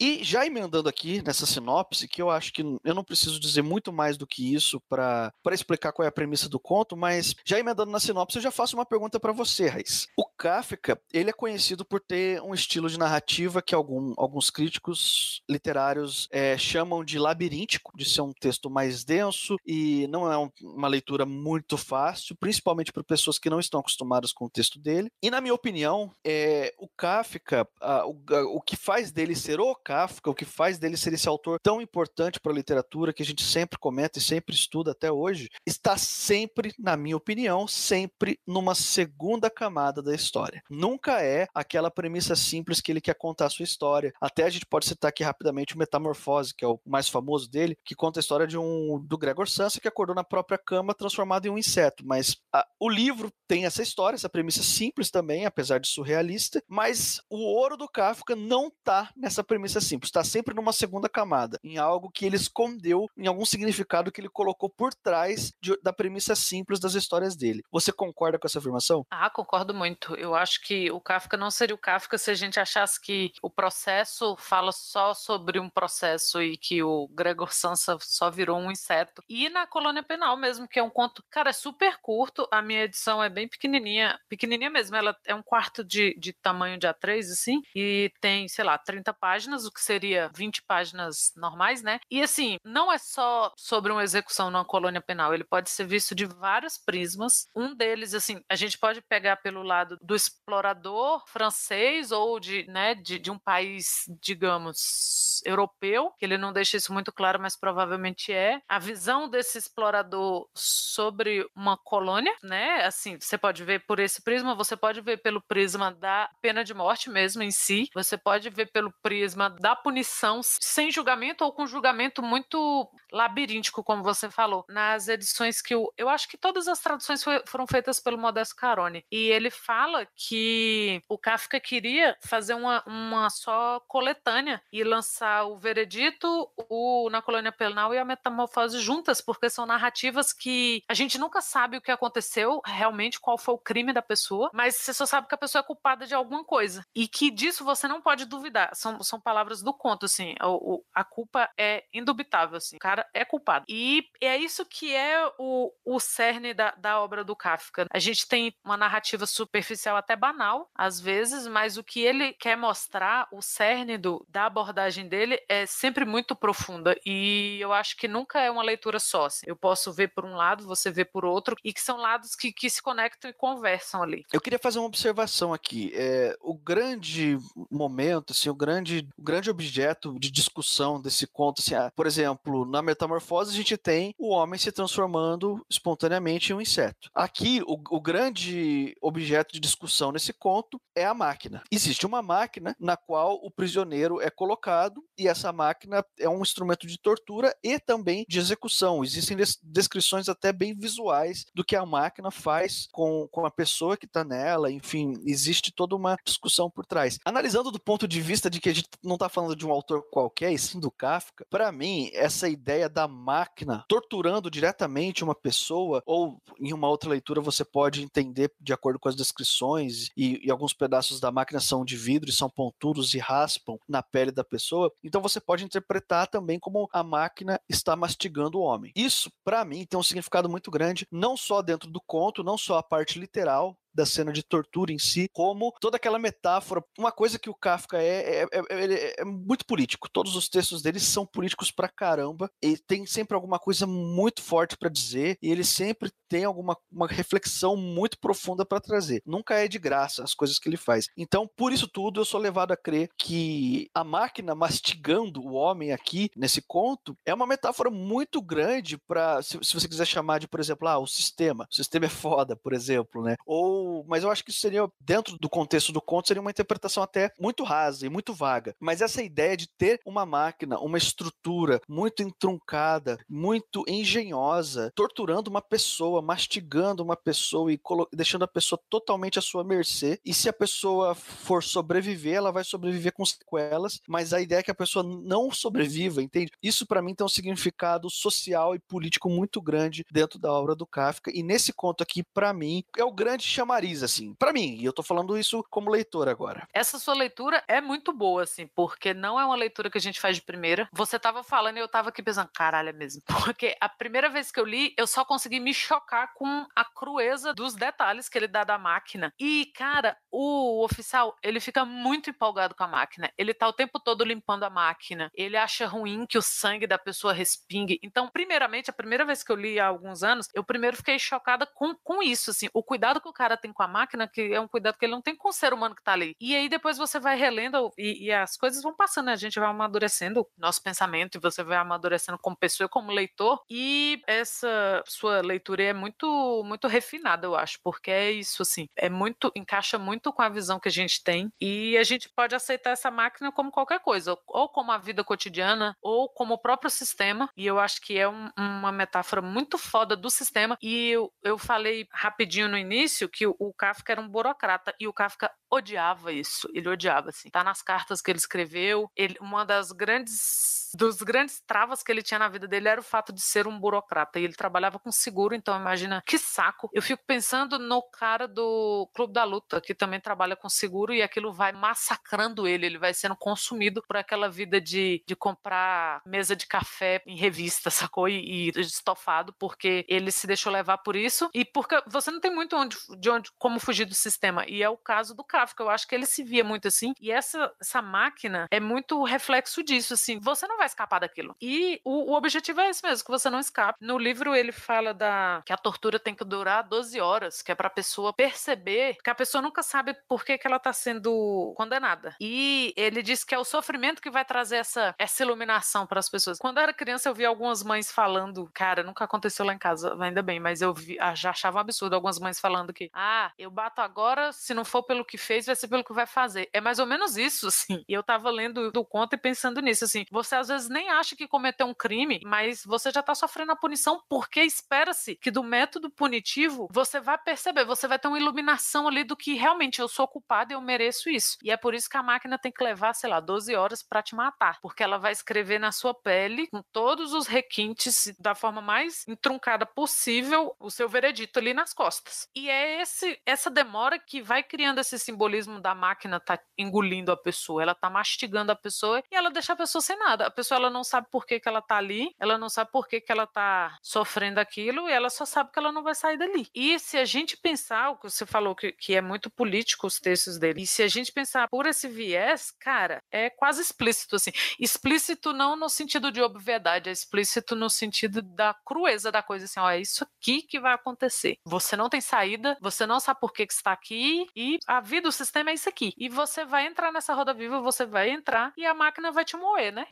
E 0.00 0.22
já 0.22 0.46
emendando 0.46 0.88
aqui 0.88 1.22
nessa 1.22 1.46
sinopse, 1.46 2.08
que 2.08 2.20
eu 2.20 2.30
acho 2.30 2.52
que 2.52 2.62
eu 2.62 2.94
não 2.94 3.04
preciso 3.04 3.40
dizer 3.40 3.62
muito 3.62 3.92
mais 3.92 4.16
do 4.16 4.26
que 4.26 4.54
isso 4.54 4.80
para 4.88 5.32
explicar 5.52 5.92
qual 5.92 6.04
é 6.04 6.08
a 6.08 6.12
premissa 6.12 6.48
do 6.48 6.60
conto, 6.60 6.96
mas 6.96 7.34
já 7.44 7.58
emendando 7.58 7.90
na 7.90 8.00
sinopse, 8.00 8.36
eu 8.36 8.42
já 8.42 8.50
faço 8.50 8.76
uma 8.76 8.84
pergunta 8.84 9.18
para 9.18 9.32
você, 9.32 9.68
Raiz. 9.68 10.06
O 10.16 10.26
Kafka, 10.26 11.00
ele 11.12 11.30
é 11.30 11.32
conhecido 11.32 11.84
por 11.84 12.00
ter 12.00 12.42
um 12.42 12.52
estilo 12.52 12.90
de 12.90 12.98
narrativa 12.98 13.62
que 13.62 13.74
algum, 13.74 14.12
alguns 14.18 14.50
críticos 14.50 15.42
literários 15.48 16.28
é, 16.30 16.58
chamam 16.58 17.02
de 17.02 17.18
labiríntico, 17.18 17.96
de 17.96 18.04
ser 18.04 18.20
um 18.20 18.32
texto 18.32 18.68
mais 18.68 19.04
denso 19.04 19.56
e 19.66 20.06
não 20.08 20.30
é 20.30 20.36
um, 20.36 20.50
uma 20.62 20.88
leitura 20.88 21.24
muito 21.24 21.78
fácil, 21.78 22.36
principalmente 22.38 22.92
para 22.92 23.02
pessoas 23.02 23.38
que 23.38 23.48
não 23.48 23.60
estão 23.60 23.80
acostumadas 23.80 24.32
com 24.32 24.44
o 24.44 24.50
texto 24.50 24.78
dele. 24.78 25.08
E 25.22 25.30
na 25.30 25.40
minha 25.40 25.54
opinião, 25.54 26.12
é, 26.24 26.74
o 26.78 26.88
Kafka, 26.88 27.66
a, 27.80 28.06
o, 28.06 28.22
a, 28.30 28.42
o 28.48 28.60
que 28.60 28.76
faz 28.76 29.10
dele 29.10 29.34
ser 29.34 29.58
o 29.58 29.74
Kafka, 29.86 30.28
o 30.28 30.34
que 30.34 30.44
faz 30.44 30.78
dele 30.78 30.96
ser 30.96 31.12
esse 31.12 31.28
autor 31.28 31.60
tão 31.62 31.80
importante 31.80 32.40
para 32.40 32.50
a 32.50 32.54
literatura 32.56 33.12
que 33.12 33.22
a 33.22 33.24
gente 33.24 33.44
sempre 33.44 33.78
comenta 33.78 34.18
e 34.18 34.22
sempre 34.22 34.52
estuda 34.52 34.90
até 34.90 35.12
hoje, 35.12 35.48
está 35.64 35.96
sempre, 35.96 36.74
na 36.76 36.96
minha 36.96 37.16
opinião, 37.16 37.68
sempre 37.68 38.40
numa 38.44 38.74
segunda 38.74 39.48
camada 39.48 40.02
da 40.02 40.12
história. 40.12 40.60
Nunca 40.68 41.22
é 41.22 41.46
aquela 41.54 41.88
premissa 41.88 42.34
simples 42.34 42.80
que 42.80 42.90
ele 42.90 43.00
quer 43.00 43.14
contar 43.14 43.46
a 43.46 43.50
sua 43.50 43.62
história. 43.62 44.12
Até 44.20 44.42
a 44.42 44.50
gente 44.50 44.66
pode 44.66 44.86
citar 44.86 45.10
aqui 45.10 45.22
rapidamente 45.22 45.76
o 45.76 45.78
Metamorfose, 45.78 46.52
que 46.52 46.64
é 46.64 46.68
o 46.68 46.80
mais 46.84 47.08
famoso 47.08 47.48
dele, 47.48 47.78
que 47.84 47.94
conta 47.94 48.18
a 48.18 48.22
história 48.22 48.46
de 48.46 48.58
um 48.58 48.98
do 49.06 49.16
Gregor 49.16 49.48
Samsa 49.48 49.80
que 49.80 49.86
acordou 49.86 50.16
na 50.16 50.24
própria 50.24 50.58
cama 50.58 50.94
transformado 50.94 51.46
em 51.46 51.50
um 51.50 51.58
inseto. 51.58 52.04
Mas 52.04 52.36
a, 52.52 52.66
o 52.80 52.88
livro 52.88 53.30
tem 53.46 53.66
essa 53.66 53.84
história, 53.84 54.16
essa 54.16 54.28
premissa 54.28 54.64
simples 54.64 55.12
também, 55.12 55.46
apesar 55.46 55.78
de 55.78 55.86
surrealista, 55.86 56.60
mas 56.66 57.20
o 57.30 57.36
ouro 57.36 57.76
do 57.76 57.88
Kafka 57.88 58.34
não 58.34 58.68
tá 58.82 59.12
nessa 59.16 59.44
premissa 59.44 59.75
simples, 59.80 60.08
está 60.08 60.24
sempre 60.24 60.54
numa 60.54 60.72
segunda 60.72 61.08
camada, 61.08 61.58
em 61.62 61.78
algo 61.78 62.10
que 62.10 62.24
ele 62.24 62.36
escondeu, 62.36 63.06
em 63.16 63.26
algum 63.26 63.44
significado 63.44 64.10
que 64.12 64.20
ele 64.20 64.28
colocou 64.28 64.68
por 64.68 64.94
trás 64.94 65.52
de, 65.60 65.76
da 65.82 65.92
premissa 65.92 66.34
simples 66.34 66.80
das 66.80 66.94
histórias 66.94 67.36
dele. 67.36 67.62
Você 67.70 67.92
concorda 67.92 68.38
com 68.38 68.46
essa 68.46 68.58
afirmação? 68.58 69.04
Ah, 69.10 69.30
concordo 69.30 69.74
muito. 69.74 70.14
Eu 70.16 70.34
acho 70.34 70.62
que 70.62 70.90
o 70.90 71.00
Kafka 71.00 71.36
não 71.36 71.50
seria 71.50 71.74
o 71.74 71.78
Kafka 71.78 72.18
se 72.18 72.30
a 72.30 72.34
gente 72.34 72.58
achasse 72.58 73.00
que 73.00 73.32
o 73.42 73.50
processo 73.50 74.36
fala 74.38 74.72
só 74.72 75.14
sobre 75.14 75.58
um 75.58 75.68
processo 75.68 76.42
e 76.42 76.56
que 76.56 76.82
o 76.82 77.08
Gregor 77.08 77.52
Sansa 77.52 77.96
só 78.00 78.30
virou 78.30 78.58
um 78.58 78.70
inseto. 78.70 79.22
E 79.28 79.48
na 79.48 79.66
Colônia 79.66 80.02
Penal 80.02 80.36
mesmo, 80.36 80.68
que 80.68 80.78
é 80.78 80.82
um 80.82 80.90
conto, 80.90 81.22
cara, 81.30 81.50
é 81.50 81.52
super 81.52 81.98
curto, 82.00 82.48
a 82.50 82.62
minha 82.62 82.84
edição 82.84 83.22
é 83.22 83.28
bem 83.28 83.48
pequenininha, 83.48 84.18
pequenininha 84.28 84.70
mesmo, 84.70 84.96
ela 84.96 85.16
é 85.24 85.34
um 85.34 85.42
quarto 85.42 85.84
de, 85.84 86.14
de 86.18 86.32
tamanho 86.32 86.78
de 86.78 86.86
A3, 86.86 87.20
assim, 87.20 87.62
e 87.74 88.12
tem, 88.20 88.48
sei 88.48 88.64
lá, 88.64 88.78
30 88.78 89.12
páginas, 89.14 89.65
o 89.66 89.72
que 89.72 89.80
seria 89.80 90.30
20 90.34 90.62
páginas 90.66 91.32
normais, 91.36 91.82
né? 91.82 91.98
E 92.10 92.22
assim, 92.22 92.56
não 92.64 92.92
é 92.92 92.98
só 92.98 93.52
sobre 93.56 93.92
uma 93.92 94.02
execução 94.02 94.50
numa 94.50 94.64
colônia 94.64 95.00
penal, 95.00 95.34
ele 95.34 95.44
pode 95.44 95.70
ser 95.70 95.86
visto 95.86 96.14
de 96.14 96.24
vários 96.24 96.78
prismas. 96.78 97.46
Um 97.54 97.74
deles, 97.74 98.14
assim, 98.14 98.40
a 98.48 98.56
gente 98.56 98.78
pode 98.78 99.02
pegar 99.02 99.36
pelo 99.36 99.62
lado 99.62 99.96
do 100.00 100.14
explorador 100.14 101.22
francês 101.26 102.12
ou 102.12 102.38
de, 102.38 102.66
né, 102.68 102.94
de, 102.94 103.18
de 103.18 103.30
um 103.30 103.38
país, 103.38 104.04
digamos, 104.22 105.42
europeu, 105.44 106.12
que 106.18 106.24
ele 106.24 106.38
não 106.38 106.52
deixa 106.52 106.76
isso 106.76 106.92
muito 106.92 107.12
claro, 107.12 107.40
mas 107.40 107.56
provavelmente 107.58 108.32
é. 108.32 108.60
A 108.68 108.78
visão 108.78 109.28
desse 109.28 109.58
explorador 109.58 110.48
sobre 110.54 111.46
uma 111.54 111.76
colônia, 111.76 112.34
né? 112.42 112.84
Assim, 112.84 113.18
você 113.20 113.36
pode 113.36 113.64
ver 113.64 113.84
por 113.86 113.98
esse 113.98 114.22
prisma, 114.22 114.54
você 114.54 114.76
pode 114.76 115.00
ver 115.00 115.18
pelo 115.18 115.42
prisma 115.42 115.92
da 115.92 116.28
pena 116.40 116.64
de 116.64 116.74
morte 116.74 117.10
mesmo 117.10 117.42
em 117.42 117.50
si, 117.50 117.88
você 117.94 118.16
pode 118.16 118.48
ver 118.50 118.70
pelo 118.72 118.92
prisma 119.02 119.48
da 119.60 119.74
punição 119.74 120.40
sem 120.42 120.90
julgamento 120.90 121.44
ou 121.44 121.52
com 121.52 121.66
julgamento 121.66 122.22
muito 122.22 122.88
labiríntico, 123.12 123.82
como 123.82 124.02
você 124.02 124.30
falou. 124.30 124.64
Nas 124.68 125.08
edições 125.08 125.62
que 125.62 125.74
eu. 125.74 125.92
Eu 125.96 126.08
acho 126.08 126.28
que 126.28 126.36
todas 126.36 126.68
as 126.68 126.80
traduções 126.80 127.22
foi, 127.22 127.42
foram 127.46 127.66
feitas 127.66 128.00
pelo 128.00 128.18
Modesto 128.18 128.56
Carone. 128.56 129.04
E 129.10 129.28
ele 129.28 129.50
fala 129.50 130.06
que 130.14 131.02
o 131.08 131.18
Kafka 131.18 131.58
queria 131.60 132.16
fazer 132.20 132.54
uma, 132.54 132.82
uma 132.86 133.30
só 133.30 133.80
coletânea 133.86 134.62
e 134.72 134.84
lançar 134.84 135.44
o 135.44 135.56
Veredito, 135.56 136.50
o 136.68 137.08
Na 137.10 137.22
Colônia 137.22 137.52
Penal 137.52 137.94
e 137.94 137.98
a 137.98 138.04
Metamorfose 138.04 138.80
juntas, 138.80 139.20
porque 139.20 139.48
são 139.48 139.66
narrativas 139.66 140.32
que 140.32 140.82
a 140.88 140.94
gente 140.94 141.18
nunca 141.18 141.40
sabe 141.40 141.76
o 141.76 141.80
que 141.80 141.90
aconteceu, 141.90 142.60
realmente 142.64 143.20
qual 143.20 143.38
foi 143.38 143.54
o 143.54 143.58
crime 143.58 143.92
da 143.92 144.02
pessoa, 144.02 144.50
mas 144.52 144.76
você 144.76 144.92
só 144.92 145.06
sabe 145.06 145.28
que 145.28 145.34
a 145.34 145.38
pessoa 145.38 145.60
é 145.60 145.66
culpada 145.66 146.06
de 146.06 146.14
alguma 146.14 146.44
coisa. 146.44 146.84
E 146.94 147.08
que 147.08 147.30
disso 147.30 147.64
você 147.64 147.88
não 147.88 148.00
pode 148.00 148.24
duvidar. 148.24 148.70
São, 148.74 149.02
são 149.02 149.20
palavras 149.20 149.45
palavras 149.46 149.62
do 149.62 149.72
conto, 149.72 150.06
assim. 150.06 150.34
O, 150.42 150.74
o, 150.74 150.84
a 150.92 151.04
culpa 151.04 151.48
é 151.56 151.84
indubitável, 151.94 152.56
assim. 152.56 152.76
O 152.76 152.80
cara 152.80 153.06
é 153.14 153.24
culpado. 153.24 153.64
E 153.68 154.04
é 154.20 154.36
isso 154.36 154.66
que 154.66 154.94
é 154.94 155.30
o, 155.38 155.72
o 155.84 156.00
cerne 156.00 156.52
da, 156.52 156.72
da 156.72 157.00
obra 157.00 157.22
do 157.22 157.36
Kafka. 157.36 157.86
A 157.90 157.98
gente 157.98 158.26
tem 158.26 158.52
uma 158.64 158.76
narrativa 158.76 159.26
superficial, 159.26 159.96
até 159.96 160.16
banal, 160.16 160.68
às 160.74 161.00
vezes, 161.00 161.46
mas 161.46 161.76
o 161.76 161.84
que 161.84 162.00
ele 162.00 162.32
quer 162.34 162.56
mostrar, 162.56 163.28
o 163.32 163.40
cerne 163.40 163.96
do, 163.96 164.24
da 164.28 164.46
abordagem 164.46 165.08
dele, 165.08 165.38
é 165.48 165.64
sempre 165.66 166.04
muito 166.04 166.34
profunda. 166.34 166.96
E 167.06 167.58
eu 167.60 167.72
acho 167.72 167.96
que 167.96 168.08
nunca 168.08 168.40
é 168.40 168.50
uma 168.50 168.62
leitura 168.62 168.98
só. 168.98 169.26
Assim. 169.26 169.46
Eu 169.46 169.56
posso 169.56 169.92
ver 169.92 170.08
por 170.08 170.24
um 170.24 170.34
lado, 170.34 170.66
você 170.66 170.90
vê 170.90 171.04
por 171.04 171.24
outro, 171.24 171.56
e 171.62 171.72
que 171.72 171.80
são 171.80 171.96
lados 171.98 172.34
que, 172.34 172.52
que 172.52 172.68
se 172.68 172.82
conectam 172.82 173.30
e 173.30 173.34
conversam 173.34 174.02
ali. 174.02 174.24
Eu 174.32 174.40
queria 174.40 174.58
fazer 174.58 174.78
uma 174.78 174.86
observação 174.86 175.52
aqui. 175.52 175.92
É, 175.94 176.36
o 176.40 176.54
grande 176.54 177.38
momento, 177.70 178.32
assim, 178.32 178.48
o 178.48 178.54
grande, 178.54 179.06
o 179.16 179.22
grande 179.22 179.35
objeto 179.50 180.18
de 180.18 180.30
discussão 180.30 181.00
desse 181.00 181.26
conto. 181.26 181.60
Assim, 181.60 181.74
ah, 181.74 181.92
por 181.94 182.06
exemplo, 182.06 182.64
na 182.64 182.82
Metamorfose 182.82 183.52
a 183.52 183.56
gente 183.56 183.76
tem 183.76 184.14
o 184.18 184.30
homem 184.30 184.58
se 184.58 184.72
transformando 184.72 185.64
espontaneamente 185.70 186.52
em 186.52 186.56
um 186.56 186.60
inseto. 186.60 187.10
Aqui, 187.14 187.62
o, 187.66 187.74
o 187.90 188.00
grande 188.00 188.96
objeto 189.00 189.52
de 189.52 189.60
discussão 189.60 190.12
nesse 190.12 190.32
conto 190.32 190.80
é 190.94 191.04
a 191.04 191.14
máquina. 191.14 191.62
Existe 191.70 192.06
uma 192.06 192.22
máquina 192.22 192.74
na 192.80 192.96
qual 192.96 193.34
o 193.42 193.50
prisioneiro 193.50 194.20
é 194.20 194.30
colocado 194.30 195.02
e 195.18 195.28
essa 195.28 195.52
máquina 195.52 196.04
é 196.18 196.28
um 196.28 196.42
instrumento 196.42 196.86
de 196.86 196.98
tortura 196.98 197.54
e 197.62 197.78
também 197.78 198.24
de 198.28 198.38
execução. 198.38 199.04
Existem 199.04 199.36
des 199.36 199.58
descrições 199.62 200.28
até 200.28 200.52
bem 200.52 200.74
visuais 200.74 201.44
do 201.54 201.64
que 201.64 201.76
a 201.76 201.84
máquina 201.84 202.30
faz 202.30 202.88
com, 202.92 203.28
com 203.30 203.44
a 203.44 203.50
pessoa 203.50 203.96
que 203.96 204.06
está 204.06 204.24
nela. 204.24 204.70
Enfim, 204.70 205.14
existe 205.24 205.72
toda 205.72 205.94
uma 205.94 206.16
discussão 206.24 206.70
por 206.70 206.86
trás. 206.86 207.18
Analisando 207.24 207.70
do 207.70 207.80
ponto 207.80 208.08
de 208.08 208.20
vista 208.20 208.50
de 208.50 208.60
que 208.60 208.68
a 208.68 208.74
gente 208.74 208.88
não 209.02 209.14
está 209.14 209.25
tá 209.26 209.28
falando 209.28 209.56
de 209.56 209.66
um 209.66 209.72
autor 209.72 210.02
qualquer, 210.10 210.52
e 210.52 210.58
sim 210.58 210.80
do 210.80 210.90
Kafka, 210.90 211.46
para 211.50 211.70
mim, 211.72 212.10
essa 212.12 212.48
ideia 212.48 212.88
da 212.88 213.06
máquina 213.08 213.84
torturando 213.88 214.50
diretamente 214.50 215.24
uma 215.24 215.34
pessoa, 215.34 216.02
ou 216.06 216.40
em 216.60 216.72
uma 216.72 216.88
outra 216.88 217.10
leitura 217.10 217.40
você 217.40 217.64
pode 217.64 218.02
entender 218.02 218.52
de 218.60 218.72
acordo 218.72 218.98
com 218.98 219.08
as 219.08 219.16
descrições, 219.16 220.10
e, 220.16 220.46
e 220.46 220.50
alguns 220.50 220.72
pedaços 220.72 221.20
da 221.20 221.30
máquina 221.30 221.60
são 221.60 221.84
de 221.84 221.96
vidro 221.96 222.30
e 222.30 222.32
são 222.32 222.48
pontudos 222.48 223.14
e 223.14 223.18
raspam 223.18 223.78
na 223.88 224.02
pele 224.02 224.30
da 224.30 224.44
pessoa, 224.44 224.92
então 225.02 225.20
você 225.20 225.40
pode 225.40 225.64
interpretar 225.64 226.26
também 226.26 226.58
como 226.58 226.88
a 226.92 227.02
máquina 227.02 227.60
está 227.68 227.96
mastigando 227.96 228.58
o 228.58 228.62
homem. 228.62 228.92
Isso, 228.94 229.30
para 229.44 229.64
mim, 229.64 229.84
tem 229.84 229.98
um 229.98 230.02
significado 230.02 230.48
muito 230.48 230.70
grande, 230.70 231.06
não 231.10 231.36
só 231.36 231.62
dentro 231.62 231.90
do 231.90 232.00
conto, 232.06 232.44
não 232.44 232.56
só 232.56 232.78
a 232.78 232.82
parte 232.82 233.18
literal, 233.18 233.76
da 233.96 234.06
cena 234.06 234.32
de 234.32 234.42
tortura 234.42 234.92
em 234.92 234.98
si, 234.98 235.28
como 235.32 235.72
toda 235.80 235.96
aquela 235.96 236.18
metáfora. 236.18 236.84
Uma 236.98 237.10
coisa 237.10 237.38
que 237.38 237.50
o 237.50 237.54
Kafka 237.54 238.00
é, 238.00 238.42
é, 238.42 238.48
é, 238.52 239.14
é 239.20 239.24
muito 239.24 239.64
político. 239.66 240.08
Todos 240.10 240.36
os 240.36 240.48
textos 240.48 240.82
dele 240.82 241.00
são 241.00 241.26
políticos 241.26 241.70
pra 241.70 241.88
caramba. 241.88 242.50
E 242.62 242.76
tem 242.76 243.06
sempre 243.06 243.34
alguma 243.34 243.58
coisa 243.58 243.86
muito 243.86 244.42
forte 244.42 244.76
para 244.76 244.88
dizer. 244.88 245.38
E 245.42 245.50
ele 245.50 245.64
sempre 245.64 246.10
tem 246.28 246.44
alguma 246.44 246.76
uma 246.90 247.06
reflexão 247.06 247.76
muito 247.76 248.18
profunda 248.18 248.64
para 248.64 248.80
trazer. 248.80 249.22
Nunca 249.24 249.54
é 249.54 249.68
de 249.68 249.78
graça 249.78 250.22
as 250.22 250.34
coisas 250.34 250.58
que 250.58 250.68
ele 250.68 250.76
faz. 250.76 251.08
Então, 251.16 251.48
por 251.56 251.72
isso 251.72 251.88
tudo, 251.88 252.20
eu 252.20 252.24
sou 252.24 252.40
levado 252.40 252.72
a 252.72 252.76
crer 252.76 253.08
que 253.18 253.88
a 253.94 254.04
máquina 254.04 254.54
mastigando 254.54 255.40
o 255.40 255.52
homem 255.52 255.92
aqui 255.92 256.30
nesse 256.36 256.62
conto 256.62 257.16
é 257.24 257.32
uma 257.32 257.46
metáfora 257.46 257.90
muito 257.90 258.42
grande 258.42 258.98
para, 258.98 259.42
se, 259.42 259.58
se, 259.62 259.74
você 259.74 259.88
quiser 259.88 260.06
chamar 260.06 260.38
de, 260.38 260.48
por 260.48 260.60
exemplo, 260.60 260.88
ah, 260.88 260.98
o 260.98 261.06
sistema. 261.06 261.66
O 261.70 261.74
sistema 261.74 262.06
é 262.06 262.10
foda, 262.10 262.56
por 262.56 262.72
exemplo, 262.72 263.22
né? 263.22 263.36
Ou, 263.46 263.85
mas 264.06 264.22
eu 264.22 264.30
acho 264.30 264.44
que 264.44 264.50
isso 264.50 264.60
seria 264.60 264.88
dentro 265.00 265.36
do 265.38 265.48
contexto 265.48 265.92
do 265.92 266.00
conto 266.00 266.28
seria 266.28 266.40
uma 266.40 266.50
interpretação 266.50 267.02
até 267.02 267.30
muito 267.38 267.64
rasa 267.64 268.06
e 268.06 268.10
muito 268.10 268.32
vaga. 268.34 268.74
Mas 268.80 269.00
essa 269.00 269.22
ideia 269.22 269.56
de 269.56 269.68
ter 269.68 270.00
uma 270.04 270.26
máquina, 270.26 270.78
uma 270.78 270.98
estrutura 270.98 271.80
muito 271.88 272.22
entroncada, 272.22 273.18
muito 273.28 273.84
engenhosa, 273.88 274.92
torturando 274.94 275.50
uma 275.50 275.62
pessoa 275.62 276.22
mastigando 276.22 277.02
uma 277.02 277.16
pessoa 277.16 277.72
e 277.72 277.80
deixando 278.12 278.44
a 278.44 278.48
pessoa 278.48 278.80
totalmente 278.88 279.38
à 279.38 279.42
sua 279.42 279.64
mercê. 279.64 280.18
E 280.24 280.34
se 280.34 280.48
a 280.48 280.52
pessoa 280.52 281.14
for 281.14 281.62
sobreviver, 281.62 282.34
ela 282.34 282.52
vai 282.52 282.64
sobreviver 282.64 283.12
com 283.12 283.24
sequelas, 283.24 284.00
mas 284.08 284.32
a 284.32 284.40
ideia 284.40 284.60
é 284.60 284.62
que 284.62 284.70
a 284.70 284.74
pessoa 284.74 285.04
não 285.04 285.50
sobreviva, 285.50 286.22
entende? 286.22 286.50
Isso 286.62 286.86
para 286.86 287.02
mim 287.02 287.14
tem 287.14 287.24
um 287.24 287.28
significado 287.28 288.10
social 288.10 288.74
e 288.74 288.78
político 288.78 289.28
muito 289.28 289.60
grande 289.60 290.04
dentro 290.10 290.38
da 290.38 290.52
obra 290.52 290.74
do 290.74 290.86
Kafka. 290.86 291.30
E 291.34 291.42
nesse 291.42 291.72
conto 291.72 292.02
aqui, 292.02 292.22
para 292.22 292.52
mim, 292.52 292.82
é 292.96 293.04
o 293.04 293.12
grande 293.12 293.44
chamariz, 293.44 293.75
assim, 294.02 294.34
para 294.34 294.52
mim. 294.52 294.76
E 294.78 294.84
eu 294.84 294.92
tô 294.92 295.02
falando 295.02 295.36
isso 295.36 295.64
como 295.70 295.90
leitor 295.90 296.28
agora. 296.28 296.66
Essa 296.72 296.98
sua 296.98 297.14
leitura 297.14 297.62
é 297.68 297.80
muito 297.80 298.12
boa, 298.12 298.42
assim, 298.42 298.66
porque 298.66 299.12
não 299.12 299.38
é 299.38 299.44
uma 299.44 299.56
leitura 299.56 299.90
que 299.90 299.98
a 299.98 300.00
gente 300.00 300.20
faz 300.20 300.36
de 300.36 300.42
primeira. 300.42 300.88
Você 300.92 301.18
tava 301.18 301.42
falando 301.42 301.76
e 301.76 301.80
eu 301.80 301.88
tava 301.88 302.08
aqui 302.08 302.22
pensando, 302.22 302.50
caralho, 302.52 302.88
é 302.88 302.92
mesmo. 302.92 303.22
Porque 303.46 303.76
a 303.80 303.88
primeira 303.88 304.28
vez 304.28 304.50
que 304.50 304.58
eu 304.58 304.64
li, 304.64 304.92
eu 304.98 305.06
só 305.06 305.24
consegui 305.24 305.60
me 305.60 305.72
chocar 305.72 306.06
chocar 306.06 306.32
com 306.34 306.66
a 306.74 306.84
crueza 306.84 307.52
dos 307.52 307.74
detalhes 307.74 308.28
que 308.28 308.38
ele 308.38 308.48
dá 308.48 308.64
da 308.64 308.78
máquina. 308.78 309.32
E, 309.38 309.66
cara, 309.74 310.16
o 310.30 310.84
oficial, 310.84 311.36
ele 311.42 311.58
fica 311.58 311.84
muito 311.84 312.30
empolgado 312.30 312.74
com 312.74 312.84
a 312.84 312.88
máquina. 312.88 313.30
Ele 313.36 313.52
tá 313.52 313.66
o 313.66 313.72
tempo 313.72 313.98
todo 313.98 314.24
limpando 314.24 314.64
a 314.64 314.70
máquina. 314.70 315.30
Ele 315.34 315.56
acha 315.56 315.86
ruim 315.86 316.26
que 316.26 316.38
o 316.38 316.42
sangue 316.42 316.86
da 316.86 316.98
pessoa 316.98 317.32
respingue. 317.32 317.98
Então, 318.02 318.28
primeiramente, 318.28 318.90
a 318.90 318.92
primeira 318.92 319.24
vez 319.24 319.42
que 319.42 319.50
eu 319.50 319.56
li 319.56 319.80
há 319.80 319.86
alguns 319.86 320.22
anos, 320.22 320.48
eu 320.54 320.62
primeiro 320.62 320.96
fiquei 320.96 321.18
chocada 321.18 321.66
com, 321.66 321.94
com 321.96 322.22
isso, 322.22 322.50
assim. 322.50 322.68
O 322.72 322.82
cuidado 322.82 323.20
que 323.20 323.28
o 323.28 323.32
cara 323.32 323.56
tem 323.56 323.65
com 323.72 323.82
a 323.82 323.88
máquina, 323.88 324.28
que 324.28 324.52
é 324.52 324.60
um 324.60 324.68
cuidado 324.68 324.98
que 324.98 325.04
ele 325.04 325.12
não 325.12 325.22
tem 325.22 325.36
com 325.36 325.48
o 325.48 325.52
ser 325.52 325.72
humano 325.72 325.94
que 325.94 326.02
tá 326.02 326.12
ali. 326.12 326.36
E 326.40 326.54
aí 326.54 326.68
depois 326.68 326.98
você 326.98 327.18
vai 327.18 327.36
relendo 327.36 327.92
e, 327.98 328.26
e 328.26 328.32
as 328.32 328.56
coisas 328.56 328.82
vão 328.82 328.94
passando, 328.94 329.26
né? 329.26 329.32
A 329.32 329.36
gente 329.36 329.58
vai 329.58 329.68
amadurecendo 329.68 330.46
nosso 330.56 330.82
pensamento 330.82 331.36
e 331.36 331.40
você 331.40 331.62
vai 331.62 331.76
amadurecendo 331.78 332.38
como 332.38 332.56
pessoa, 332.56 332.88
como 332.88 333.12
leitor. 333.12 333.62
E 333.70 334.20
essa 334.26 335.02
sua 335.06 335.40
leitura 335.40 335.82
é 335.82 335.92
muito 335.92 336.62
muito 336.64 336.88
refinada, 336.88 337.46
eu 337.46 337.54
acho, 337.54 337.78
porque 337.82 338.10
é 338.10 338.30
isso 338.30 338.62
assim, 338.62 338.88
é 338.96 339.08
muito 339.08 339.50
encaixa 339.54 339.98
muito 339.98 340.32
com 340.32 340.42
a 340.42 340.48
visão 340.48 340.80
que 340.80 340.88
a 340.88 340.92
gente 340.92 341.22
tem 341.22 341.50
e 341.60 341.96
a 341.96 342.04
gente 342.04 342.28
pode 342.28 342.54
aceitar 342.54 342.90
essa 342.90 343.10
máquina 343.10 343.52
como 343.52 343.70
qualquer 343.70 344.00
coisa, 344.00 344.36
ou 344.46 344.68
como 344.68 344.92
a 344.92 344.98
vida 344.98 345.24
cotidiana, 345.24 345.96
ou 346.02 346.28
como 346.28 346.54
o 346.54 346.58
próprio 346.58 346.90
sistema. 346.90 347.48
E 347.56 347.66
eu 347.66 347.78
acho 347.78 348.00
que 348.00 348.18
é 348.18 348.28
um, 348.28 348.50
uma 348.56 348.92
metáfora 348.92 349.42
muito 349.42 349.78
foda 349.78 350.16
do 350.16 350.30
sistema. 350.30 350.76
E 350.82 351.10
eu, 351.10 351.32
eu 351.42 351.58
falei 351.58 352.06
rapidinho 352.12 352.68
no 352.68 352.78
início 352.78 353.28
que 353.28 353.45
o, 353.46 353.72
Kafka 353.74 354.12
era 354.12 354.20
um 354.20 354.28
burocrata 354.28 354.94
e 354.98 355.06
o 355.06 355.12
Kafka 355.12 355.50
odiava 355.70 356.32
isso. 356.32 356.68
Ele 356.72 356.88
odiava 356.88 357.30
assim. 357.30 357.50
Tá 357.50 357.62
nas 357.62 357.82
cartas 357.82 358.20
que 358.20 358.30
ele 358.30 358.38
escreveu, 358.38 359.10
ele, 359.16 359.36
uma 359.40 359.64
das 359.64 359.92
grandes 359.92 360.76
dos 360.96 361.16
grandes 361.18 361.60
travas 361.66 362.02
que 362.02 362.10
ele 362.10 362.22
tinha 362.22 362.38
na 362.38 362.48
vida 362.48 362.66
dele 362.66 362.88
era 362.88 363.00
o 363.00 363.04
fato 363.04 363.32
de 363.32 363.40
ser 363.40 363.66
um 363.66 363.78
burocrata. 363.78 364.38
E 364.38 364.44
ele 364.44 364.54
trabalhava 364.54 364.98
com 364.98 365.12
seguro, 365.12 365.54
então 365.54 365.78
imagina 365.78 366.22
que 366.26 366.38
saco. 366.38 366.88
Eu 366.92 367.02
fico 367.02 367.22
pensando 367.26 367.78
no 367.78 368.02
cara 368.02 368.48
do 368.48 369.08
Clube 369.14 369.32
da 369.32 369.44
Luta, 369.44 369.80
que 369.80 369.94
também 369.94 370.20
trabalha 370.20 370.56
com 370.56 370.68
seguro, 370.68 371.12
e 371.12 371.22
aquilo 371.22 371.52
vai 371.52 371.72
massacrando 371.72 372.66
ele, 372.66 372.86
ele 372.86 372.98
vai 372.98 373.12
sendo 373.12 373.36
consumido 373.36 374.02
por 374.06 374.16
aquela 374.16 374.48
vida 374.48 374.80
de, 374.80 375.22
de 375.26 375.36
comprar 375.36 376.22
mesa 376.24 376.56
de 376.56 376.66
café 376.66 377.22
em 377.26 377.36
revista, 377.36 377.90
sacou? 377.90 378.28
E, 378.28 378.70
e 378.76 378.80
estofado, 378.80 379.54
porque 379.58 380.04
ele 380.08 380.30
se 380.30 380.46
deixou 380.46 380.72
levar 380.72 380.98
por 380.98 381.14
isso, 381.14 381.50
e 381.54 381.64
porque 381.64 382.00
você 382.06 382.30
não 382.30 382.40
tem 382.40 382.54
muito 382.54 382.76
onde, 382.76 382.96
de 383.18 383.30
onde, 383.30 383.35
como 383.58 383.80
fugir 383.80 384.04
do 384.04 384.14
sistema. 384.14 384.64
E 384.66 384.82
é 384.82 384.88
o 384.88 384.96
caso 384.96 385.34
do 385.34 385.44
Kafka, 385.44 385.82
eu 385.82 385.90
acho 385.90 386.06
que 386.06 386.14
ele 386.14 386.26
se 386.26 386.42
via 386.42 386.64
muito 386.64 386.88
assim, 386.88 387.12
e 387.20 387.30
essa, 387.30 387.72
essa 387.80 388.02
máquina 388.02 388.66
é 388.70 388.80
muito 388.80 389.22
reflexo 389.24 389.82
disso, 389.82 390.14
assim, 390.14 390.38
você 390.40 390.66
não 390.66 390.76
vai 390.76 390.86
escapar 390.86 391.20
daquilo. 391.20 391.54
E 391.60 392.00
o, 392.04 392.32
o 392.32 392.36
objetivo 392.36 392.80
é 392.80 392.90
esse 392.90 393.06
mesmo, 393.06 393.24
que 393.24 393.30
você 393.30 393.50
não 393.50 393.60
escape. 393.60 393.98
No 394.00 394.18
livro 394.18 394.54
ele 394.54 394.72
fala 394.72 395.12
da 395.12 395.62
que 395.64 395.72
a 395.72 395.76
tortura 395.76 396.18
tem 396.18 396.34
que 396.34 396.44
durar 396.44 396.82
12 396.84 397.20
horas, 397.20 397.62
que 397.62 397.72
é 397.72 397.74
pra 397.74 397.90
pessoa 397.90 398.32
perceber 398.32 399.16
que 399.22 399.30
a 399.30 399.34
pessoa 399.34 399.62
nunca 399.62 399.82
sabe 399.82 400.14
por 400.28 400.44
que, 400.44 400.58
que 400.58 400.66
ela 400.66 400.78
tá 400.78 400.92
sendo 400.92 401.72
condenada. 401.76 402.34
E 402.40 402.92
ele 402.96 403.22
diz 403.22 403.44
que 403.44 403.54
é 403.54 403.58
o 403.58 403.64
sofrimento 403.64 404.22
que 404.22 404.30
vai 404.30 404.44
trazer 404.44 404.76
essa, 404.76 405.14
essa 405.18 405.42
iluminação 405.42 406.06
para 406.06 406.18
as 406.18 406.28
pessoas. 406.28 406.58
Quando 406.58 406.78
eu 406.78 406.84
era 406.84 406.92
criança, 406.92 407.28
eu 407.28 407.34
vi 407.34 407.44
algumas 407.44 407.82
mães 407.82 408.10
falando, 408.10 408.70
cara, 408.72 409.02
nunca 409.02 409.24
aconteceu 409.24 409.64
lá 409.64 409.72
em 409.72 409.78
casa, 409.78 410.16
ainda 410.20 410.42
bem, 410.42 410.60
mas 410.60 410.80
eu 410.80 410.94
vi, 410.94 411.16
já 411.34 411.50
achava 411.50 411.78
um 411.78 411.80
absurdo 411.80 412.14
algumas 412.14 412.38
mães 412.38 412.60
falando 412.60 412.92
que, 412.92 413.10
ah, 413.12 413.25
eu 413.58 413.70
bato 413.70 414.00
agora, 414.00 414.52
se 414.52 414.74
não 414.74 414.84
for 414.84 415.02
pelo 415.02 415.24
que 415.24 415.38
fez, 415.38 415.66
vai 415.66 415.76
ser 415.76 415.88
pelo 415.88 416.04
que 416.04 416.12
vai 416.12 416.26
fazer. 416.26 416.68
É 416.72 416.80
mais 416.80 416.98
ou 416.98 417.06
menos 417.06 417.36
isso, 417.36 417.68
assim. 417.68 418.04
E 418.08 418.12
eu 418.12 418.22
tava 418.22 418.50
lendo 418.50 418.90
do 418.92 419.04
conto 419.04 419.34
e 419.34 419.38
pensando 419.38 419.80
nisso, 419.80 420.04
assim. 420.04 420.24
Você 420.30 420.54
às 420.54 420.68
vezes 420.68 420.88
nem 420.88 421.08
acha 421.10 421.36
que 421.36 421.48
cometeu 421.48 421.86
um 421.86 421.94
crime, 421.94 422.40
mas 422.44 422.84
você 422.84 423.10
já 423.10 423.22
tá 423.22 423.34
sofrendo 423.34 423.72
a 423.72 423.76
punição 423.76 424.22
porque 424.28 424.62
espera-se 424.62 425.36
que 425.36 425.50
do 425.50 425.62
método 425.62 426.10
punitivo 426.10 426.88
você 426.90 427.20
vai 427.20 427.38
perceber, 427.38 427.84
você 427.84 428.06
vai 428.08 428.18
ter 428.18 428.28
uma 428.28 428.38
iluminação 428.38 429.08
ali 429.08 429.24
do 429.24 429.36
que 429.36 429.54
realmente 429.54 430.00
eu 430.00 430.08
sou 430.08 430.26
culpado 430.28 430.72
e 430.72 430.74
eu 430.74 430.80
mereço 430.80 431.30
isso. 431.30 431.56
E 431.62 431.70
é 431.70 431.76
por 431.76 431.94
isso 431.94 432.08
que 432.08 432.16
a 432.16 432.22
máquina 432.22 432.58
tem 432.58 432.72
que 432.72 432.82
levar, 432.82 433.14
sei 433.14 433.30
lá, 433.30 433.40
12 433.40 433.74
horas 433.74 434.02
para 434.02 434.22
te 434.22 434.34
matar, 434.34 434.78
porque 434.80 435.02
ela 435.02 435.18
vai 435.18 435.32
escrever 435.32 435.78
na 435.78 435.92
sua 435.92 436.14
pele 436.14 436.66
com 436.68 436.82
todos 436.92 437.32
os 437.32 437.46
requintes 437.46 438.34
da 438.38 438.54
forma 438.54 438.80
mais 438.80 439.26
entroncada 439.26 439.86
possível 439.86 440.74
o 440.78 440.90
seu 440.90 441.08
veredito 441.08 441.58
ali 441.58 441.72
nas 441.72 441.92
costas. 441.92 442.48
E 442.54 442.68
é 442.68 443.00
esse 443.00 443.15
essa 443.44 443.70
demora 443.70 444.18
que 444.18 444.42
vai 444.42 444.62
criando 444.62 444.98
esse 444.98 445.18
simbolismo 445.18 445.80
da 445.80 445.94
máquina 445.94 446.40
tá 446.40 446.58
engolindo 446.76 447.32
a 447.32 447.36
pessoa, 447.36 447.82
ela 447.82 447.94
tá 447.94 448.10
mastigando 448.10 448.72
a 448.72 448.76
pessoa 448.76 449.22
e 449.30 449.34
ela 449.34 449.50
deixa 449.50 449.72
a 449.72 449.76
pessoa 449.76 450.02
sem 450.02 450.18
nada. 450.18 450.46
A 450.46 450.50
pessoa 450.50 450.78
ela 450.78 450.90
não 450.90 451.04
sabe 451.04 451.28
por 451.30 451.46
que, 451.46 451.60
que 451.60 451.68
ela 451.68 451.80
tá 451.80 451.96
ali, 451.96 452.34
ela 452.38 452.58
não 452.58 452.68
sabe 452.68 452.90
por 452.90 453.06
que, 453.08 453.20
que 453.20 453.32
ela 453.32 453.46
tá 453.46 453.96
sofrendo 454.02 454.60
aquilo 454.60 455.08
e 455.08 455.12
ela 455.12 455.30
só 455.30 455.44
sabe 455.44 455.70
que 455.72 455.78
ela 455.78 455.92
não 455.92 456.02
vai 456.02 456.14
sair 456.14 456.36
dali. 456.36 456.68
E 456.74 456.98
se 456.98 457.16
a 457.16 457.24
gente 457.24 457.56
pensar, 457.56 458.10
o 458.10 458.16
que 458.16 458.28
você 458.30 458.44
falou 458.44 458.74
que, 458.74 458.92
que 458.92 459.14
é 459.14 459.20
muito 459.20 459.50
político 459.50 460.06
os 460.06 460.20
textos 460.20 460.58
dele, 460.58 460.82
e 460.82 460.86
se 460.86 461.02
a 461.02 461.08
gente 461.08 461.32
pensar 461.32 461.68
por 461.68 461.86
esse 461.86 462.08
viés, 462.08 462.72
cara, 462.80 463.22
é 463.30 463.50
quase 463.50 463.80
explícito 463.80 464.36
assim. 464.36 464.52
Explícito 464.78 465.52
não 465.52 465.76
no 465.76 465.88
sentido 465.88 466.30
de 466.30 466.42
obviedade, 466.42 467.08
é 467.08 467.12
explícito 467.12 467.74
no 467.74 467.88
sentido 467.88 468.42
da 468.42 468.74
crueza 468.84 469.30
da 469.30 469.42
coisa, 469.42 469.64
assim, 469.64 469.80
ó, 469.80 469.90
é 469.90 470.00
isso 470.00 470.24
aqui 470.24 470.62
que 470.62 470.80
vai 470.80 470.92
acontecer. 470.92 471.56
Você 471.64 471.96
não 471.96 472.08
tem 472.08 472.20
saída, 472.20 472.76
você 472.80 473.05
não 473.06 473.20
sabe 473.20 473.40
por 473.40 473.52
que, 473.52 473.66
que 473.66 473.72
está 473.72 473.92
aqui 473.92 474.46
e 474.54 474.78
a 474.86 475.00
vida, 475.00 475.28
o 475.28 475.32
sistema 475.32 475.70
é 475.70 475.74
isso 475.74 475.88
aqui. 475.88 476.12
E 476.16 476.28
você 476.28 476.64
vai 476.64 476.86
entrar 476.86 477.12
nessa 477.12 477.34
roda 477.34 477.54
viva, 477.54 477.80
você 477.80 478.04
vai 478.04 478.30
entrar 478.30 478.72
e 478.76 478.84
a 478.84 478.94
máquina 478.94 479.32
vai 479.32 479.44
te 479.44 479.56
moer, 479.56 479.92
né? 479.92 480.06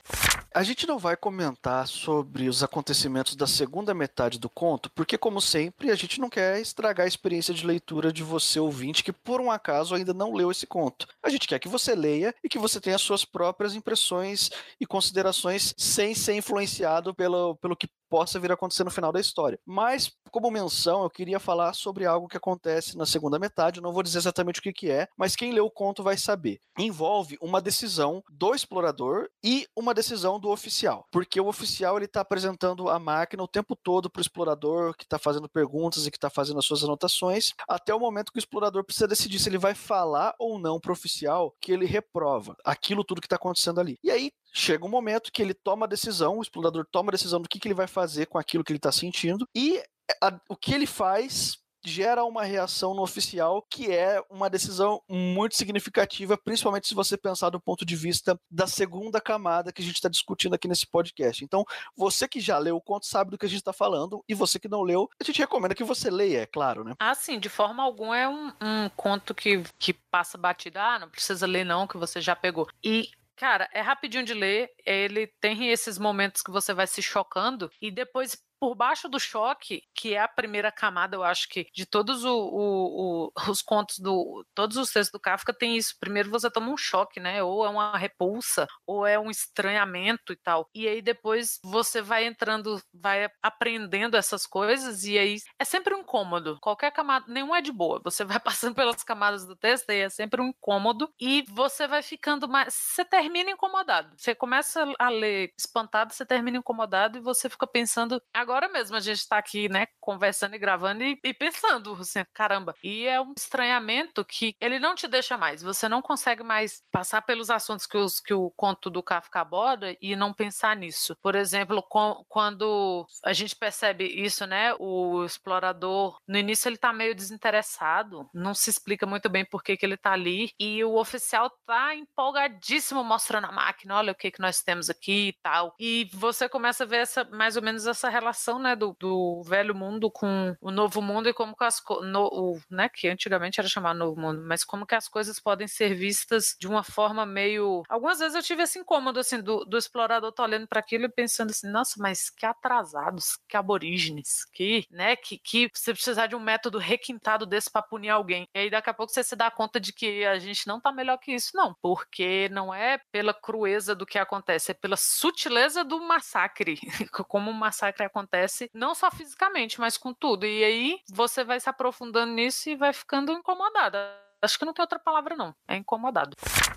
A 0.54 0.62
gente 0.62 0.86
não 0.86 0.98
vai 0.98 1.16
comentar 1.16 1.88
sobre 1.88 2.48
os 2.48 2.62
acontecimentos 2.62 3.34
da 3.34 3.44
segunda 3.44 3.92
metade 3.92 4.38
do 4.38 4.48
conto, 4.48 4.88
porque, 4.90 5.18
como 5.18 5.40
sempre, 5.40 5.90
a 5.90 5.96
gente 5.96 6.20
não 6.20 6.30
quer 6.30 6.60
estragar 6.60 7.06
a 7.06 7.08
experiência 7.08 7.52
de 7.52 7.66
leitura 7.66 8.12
de 8.12 8.22
você, 8.22 8.60
ouvinte, 8.60 9.02
que 9.02 9.12
por 9.12 9.40
um 9.40 9.50
acaso 9.50 9.96
ainda 9.96 10.14
não 10.14 10.32
leu 10.32 10.52
esse 10.52 10.64
conto. 10.64 11.08
A 11.24 11.28
gente 11.28 11.48
quer 11.48 11.58
que 11.58 11.66
você 11.66 11.96
leia 11.96 12.32
e 12.42 12.48
que 12.48 12.58
você 12.58 12.80
tenha 12.80 12.98
suas 12.98 13.24
próprias 13.24 13.74
impressões 13.74 14.48
e 14.80 14.86
considerações 14.86 15.74
sem 15.76 16.14
ser 16.14 16.36
influenciado 16.36 17.12
pelo, 17.12 17.56
pelo 17.56 17.76
que 17.76 17.88
possa 18.08 18.38
vir 18.38 18.52
a 18.52 18.54
acontecer 18.54 18.84
no 18.84 18.92
final 18.92 19.10
da 19.10 19.20
história. 19.20 19.58
Mas, 19.66 20.12
como 20.34 20.50
menção, 20.50 21.04
eu 21.04 21.10
queria 21.10 21.38
falar 21.38 21.72
sobre 21.74 22.04
algo 22.04 22.26
que 22.26 22.36
acontece 22.36 22.96
na 22.96 23.06
segunda 23.06 23.38
metade. 23.38 23.78
Eu 23.78 23.84
não 23.84 23.92
vou 23.92 24.02
dizer 24.02 24.18
exatamente 24.18 24.58
o 24.58 24.62
que, 24.64 24.72
que 24.72 24.90
é, 24.90 25.06
mas 25.16 25.36
quem 25.36 25.52
lê 25.52 25.60
o 25.60 25.70
conto 25.70 26.02
vai 26.02 26.18
saber. 26.18 26.58
Envolve 26.76 27.38
uma 27.40 27.60
decisão 27.60 28.20
do 28.28 28.52
explorador 28.52 29.28
e 29.44 29.64
uma 29.76 29.94
decisão 29.94 30.40
do 30.40 30.50
oficial. 30.50 31.06
Porque 31.12 31.40
o 31.40 31.46
oficial 31.46 31.96
ele 31.96 32.06
está 32.06 32.20
apresentando 32.22 32.88
a 32.88 32.98
máquina 32.98 33.44
o 33.44 33.48
tempo 33.48 33.76
todo 33.76 34.10
para 34.10 34.18
o 34.18 34.22
explorador, 34.22 34.96
que 34.96 35.04
está 35.04 35.20
fazendo 35.20 35.48
perguntas 35.48 36.04
e 36.04 36.10
que 36.10 36.16
está 36.16 36.28
fazendo 36.28 36.58
as 36.58 36.64
suas 36.64 36.82
anotações, 36.82 37.52
até 37.68 37.94
o 37.94 38.00
momento 38.00 38.32
que 38.32 38.38
o 38.38 38.40
explorador 38.40 38.82
precisa 38.82 39.06
decidir 39.06 39.38
se 39.38 39.48
ele 39.48 39.56
vai 39.56 39.72
falar 39.72 40.34
ou 40.36 40.58
não 40.58 40.80
para 40.80 40.90
o 40.90 40.94
oficial 40.94 41.54
que 41.60 41.70
ele 41.70 41.86
reprova 41.86 42.56
aquilo 42.64 43.04
tudo 43.04 43.20
que 43.20 43.28
está 43.28 43.36
acontecendo 43.36 43.78
ali. 43.78 44.00
E 44.02 44.10
aí 44.10 44.32
chega 44.52 44.84
um 44.84 44.88
momento 44.88 45.30
que 45.32 45.42
ele 45.42 45.54
toma 45.54 45.86
a 45.86 45.88
decisão, 45.88 46.38
o 46.38 46.42
explorador 46.42 46.84
toma 46.90 47.10
a 47.10 47.12
decisão 47.12 47.40
do 47.40 47.48
que, 47.48 47.60
que 47.60 47.68
ele 47.68 47.74
vai 47.74 47.86
fazer 47.86 48.26
com 48.26 48.38
aquilo 48.38 48.64
que 48.64 48.72
ele 48.72 48.78
está 48.78 48.90
sentindo, 48.90 49.46
e 49.54 49.82
a, 50.22 50.38
o 50.48 50.56
que 50.56 50.74
ele 50.74 50.86
faz 50.86 51.58
gera 51.84 52.24
uma 52.24 52.44
reação 52.44 52.94
no 52.94 53.02
oficial 53.02 53.62
que 53.70 53.92
é 53.92 54.22
uma 54.30 54.48
decisão 54.48 55.02
muito 55.08 55.54
significativa, 55.54 56.36
principalmente 56.36 56.88
se 56.88 56.94
você 56.94 57.16
pensar 57.16 57.50
do 57.50 57.60
ponto 57.60 57.84
de 57.84 57.94
vista 57.94 58.38
da 58.50 58.66
segunda 58.66 59.20
camada 59.20 59.72
que 59.72 59.82
a 59.82 59.84
gente 59.84 59.96
está 59.96 60.08
discutindo 60.08 60.54
aqui 60.54 60.66
nesse 60.66 60.86
podcast. 60.86 61.44
Então, 61.44 61.64
você 61.96 62.26
que 62.26 62.40
já 62.40 62.58
leu 62.58 62.76
o 62.76 62.80
conto 62.80 63.06
sabe 63.06 63.30
do 63.30 63.38
que 63.38 63.46
a 63.46 63.48
gente 63.48 63.58
está 63.58 63.72
falando, 63.72 64.24
e 64.28 64.34
você 64.34 64.58
que 64.58 64.68
não 64.68 64.82
leu, 64.82 65.08
a 65.20 65.24
gente 65.24 65.38
recomenda 65.38 65.74
que 65.74 65.84
você 65.84 66.10
leia, 66.10 66.42
é 66.42 66.46
claro, 66.46 66.84
né? 66.84 66.94
Ah, 66.98 67.14
sim, 67.14 67.38
de 67.38 67.48
forma 67.48 67.82
alguma 67.82 68.16
é 68.16 68.28
um, 68.28 68.48
um 68.60 68.88
conto 68.96 69.34
que, 69.34 69.62
que 69.78 69.92
passa 69.92 70.38
batida, 70.38 70.82
ah, 70.82 70.98
não 70.98 71.10
precisa 71.10 71.46
ler 71.46 71.64
não, 71.64 71.86
que 71.86 71.98
você 71.98 72.20
já 72.20 72.34
pegou. 72.34 72.66
E 72.82 73.10
Cara, 73.36 73.68
é 73.72 73.80
rapidinho 73.80 74.24
de 74.24 74.32
ler, 74.32 74.70
ele 74.86 75.26
tem 75.40 75.68
esses 75.68 75.98
momentos 75.98 76.40
que 76.40 76.52
você 76.52 76.72
vai 76.72 76.86
se 76.86 77.02
chocando 77.02 77.68
e 77.82 77.90
depois 77.90 78.40
por 78.58 78.74
baixo 78.74 79.08
do 79.08 79.18
choque, 79.18 79.82
que 79.94 80.14
é 80.14 80.20
a 80.20 80.28
primeira 80.28 80.72
camada, 80.72 81.16
eu 81.16 81.22
acho 81.22 81.48
que 81.48 81.66
de 81.72 81.86
todos 81.86 82.24
o, 82.24 82.34
o, 82.34 83.26
o, 83.26 83.50
os 83.50 83.62
contos 83.62 83.98
do. 83.98 84.44
Todos 84.54 84.76
os 84.76 84.90
textos 84.90 85.12
do 85.12 85.20
Kafka 85.20 85.52
tem 85.52 85.76
isso. 85.76 85.94
Primeiro 86.00 86.30
você 86.30 86.50
toma 86.50 86.70
um 86.70 86.76
choque, 86.76 87.20
né? 87.20 87.42
Ou 87.42 87.64
é 87.64 87.68
uma 87.68 87.96
repulsa, 87.96 88.66
ou 88.86 89.06
é 89.06 89.18
um 89.18 89.30
estranhamento 89.30 90.32
e 90.32 90.36
tal. 90.36 90.68
E 90.74 90.88
aí 90.88 91.02
depois 91.02 91.58
você 91.62 92.00
vai 92.00 92.26
entrando, 92.26 92.80
vai 92.92 93.28
aprendendo 93.42 94.16
essas 94.16 94.46
coisas, 94.46 95.04
e 95.04 95.18
aí 95.18 95.36
é 95.58 95.64
sempre 95.64 95.94
um 95.94 96.00
incômodo. 96.00 96.58
Qualquer 96.60 96.90
camada, 96.92 97.26
nenhum 97.28 97.54
é 97.54 97.60
de 97.60 97.72
boa. 97.72 98.00
Você 98.04 98.24
vai 98.24 98.38
passando 98.40 98.74
pelas 98.74 99.02
camadas 99.02 99.46
do 99.46 99.56
texto 99.56 99.90
e 99.90 100.00
é 100.00 100.08
sempre 100.08 100.40
um 100.40 100.48
incômodo, 100.48 101.12
e 101.20 101.44
você 101.48 101.86
vai 101.86 102.02
ficando 102.02 102.48
mais. 102.48 102.74
Você 102.74 103.04
termina 103.04 103.50
incomodado. 103.50 104.14
Você 104.16 104.34
começa 104.34 104.84
a 104.98 105.08
ler 105.08 105.52
espantado, 105.58 106.12
você 106.12 106.24
termina 106.24 106.58
incomodado 106.58 107.18
e 107.18 107.20
você 107.20 107.48
fica 107.48 107.66
pensando. 107.66 108.20
Agora 108.44 108.68
mesmo 108.68 108.94
a 108.94 109.00
gente 109.00 109.20
está 109.20 109.38
aqui, 109.38 109.70
né, 109.70 109.86
conversando 109.98 110.54
e 110.54 110.58
gravando 110.58 111.02
e, 111.02 111.18
e, 111.24 111.32
pensando, 111.32 111.94
assim, 111.94 112.22
caramba. 112.34 112.74
E 112.84 113.06
é 113.06 113.18
um 113.18 113.32
estranhamento 113.34 114.22
que 114.22 114.54
ele 114.60 114.78
não 114.78 114.94
te 114.94 115.08
deixa 115.08 115.38
mais. 115.38 115.62
Você 115.62 115.88
não 115.88 116.02
consegue 116.02 116.42
mais 116.42 116.82
passar 116.92 117.22
pelos 117.22 117.48
assuntos 117.48 117.86
que, 117.86 117.96
os, 117.96 118.20
que 118.20 118.34
o 118.34 118.50
conto 118.54 118.90
do 118.90 119.02
Kafka 119.02 119.40
aborda 119.40 119.96
e 119.98 120.14
não 120.14 120.34
pensar 120.34 120.76
nisso. 120.76 121.16
Por 121.22 121.34
exemplo, 121.34 121.82
com, 121.88 122.22
quando 122.28 123.06
a 123.24 123.32
gente 123.32 123.56
percebe 123.56 124.04
isso, 124.04 124.46
né, 124.46 124.74
o 124.78 125.24
explorador, 125.24 126.18
no 126.28 126.36
início 126.36 126.68
ele 126.68 126.76
tá 126.76 126.92
meio 126.92 127.14
desinteressado, 127.14 128.28
não 128.34 128.52
se 128.52 128.68
explica 128.68 129.06
muito 129.06 129.30
bem 129.30 129.46
por 129.46 129.62
que, 129.62 129.74
que 129.74 129.86
ele 129.86 129.96
tá 129.96 130.12
ali, 130.12 130.50
e 130.60 130.84
o 130.84 130.96
oficial 130.96 131.50
tá 131.64 131.94
empolgadíssimo 131.94 133.02
mostrando 133.02 133.46
a 133.46 133.52
máquina, 133.52 133.96
olha 133.96 134.12
o 134.12 134.14
que, 134.14 134.30
que 134.30 134.40
nós 134.42 134.60
temos 134.60 134.90
aqui 134.90 135.28
e 135.28 135.32
tal. 135.42 135.74
E 135.80 136.10
você 136.12 136.46
começa 136.46 136.84
a 136.84 136.86
ver 136.86 136.98
essa, 136.98 137.24
mais 137.24 137.56
ou 137.56 137.62
menos 137.62 137.86
essa 137.86 138.10
relação 138.10 138.33
relação 138.34 138.58
né, 138.58 138.74
do, 138.74 138.96
do 138.98 139.42
velho 139.44 139.74
mundo 139.74 140.10
com 140.10 140.54
o 140.60 140.70
novo 140.70 141.00
mundo 141.00 141.28
e 141.28 141.32
como 141.32 141.56
que 141.56 141.64
as 141.64 141.80
no, 142.02 142.26
o, 142.26 142.60
né, 142.68 142.88
que 142.88 143.08
antigamente 143.08 143.60
era 143.60 143.68
chamado 143.68 143.96
novo 143.96 144.20
mundo, 144.20 144.42
mas 144.44 144.64
como 144.64 144.84
que 144.84 144.94
as 144.94 145.08
coisas 145.08 145.38
podem 145.38 145.68
ser 145.68 145.94
vistas 145.94 146.56
de 146.58 146.66
uma 146.66 146.82
forma 146.82 147.24
meio. 147.24 147.82
Algumas 147.88 148.18
vezes 148.18 148.34
eu 148.34 148.42
tive 148.42 148.64
esse 148.64 148.78
incômodo 148.78 149.20
assim 149.20 149.40
do, 149.40 149.64
do 149.64 149.78
explorador 149.78 150.32
tá 150.32 150.42
olhando 150.42 150.66
para 150.66 150.80
aquilo 150.80 151.04
e 151.04 151.08
pensando 151.08 151.50
assim, 151.50 151.70
nossa, 151.70 151.94
mas 151.98 152.28
que 152.28 152.44
atrasados, 152.44 153.38
que 153.48 153.56
aborígenes, 153.56 154.44
que, 154.52 154.84
né, 154.90 155.14
que, 155.14 155.38
que 155.38 155.70
você 155.72 155.92
precisar 155.92 156.26
de 156.26 156.34
um 156.34 156.40
método 156.40 156.78
requintado 156.78 157.46
desse 157.46 157.70
para 157.70 157.82
punir 157.82 158.10
alguém. 158.10 158.48
E 158.54 158.58
aí 158.58 158.70
daqui 158.70 158.90
a 158.90 158.94
pouco 158.94 159.12
você 159.12 159.22
se 159.22 159.36
dá 159.36 159.50
conta 159.50 159.78
de 159.78 159.92
que 159.92 160.24
a 160.24 160.38
gente 160.38 160.66
não 160.66 160.80
tá 160.80 160.90
melhor 160.90 161.18
que 161.18 161.32
isso, 161.32 161.52
não, 161.54 161.74
porque 161.80 162.48
não 162.50 162.74
é 162.74 162.98
pela 163.12 163.32
crueza 163.32 163.94
do 163.94 164.04
que 164.04 164.18
acontece, 164.18 164.72
é 164.72 164.74
pela 164.74 164.96
sutileza 164.96 165.84
do 165.84 166.00
massacre, 166.00 166.78
como 167.28 167.50
o 167.50 167.54
massacre 167.54 168.04
acontece 168.04 168.23
acontece, 168.24 168.70
não 168.74 168.94
só 168.94 169.10
fisicamente, 169.10 169.78
mas 169.78 169.96
com 169.96 170.12
tudo. 170.12 170.46
E 170.46 170.64
aí 170.64 170.98
você 171.10 171.44
vai 171.44 171.60
se 171.60 171.68
aprofundando 171.68 172.32
nisso 172.32 172.68
e 172.68 172.76
vai 172.76 172.92
ficando 172.92 173.32
incomodada. 173.32 173.98
Acho 174.42 174.58
que 174.58 174.64
não 174.64 174.74
tem 174.74 174.82
outra 174.82 174.98
palavra, 174.98 175.36
não. 175.36 175.54
É 175.66 175.76
incomodado. 175.76 176.36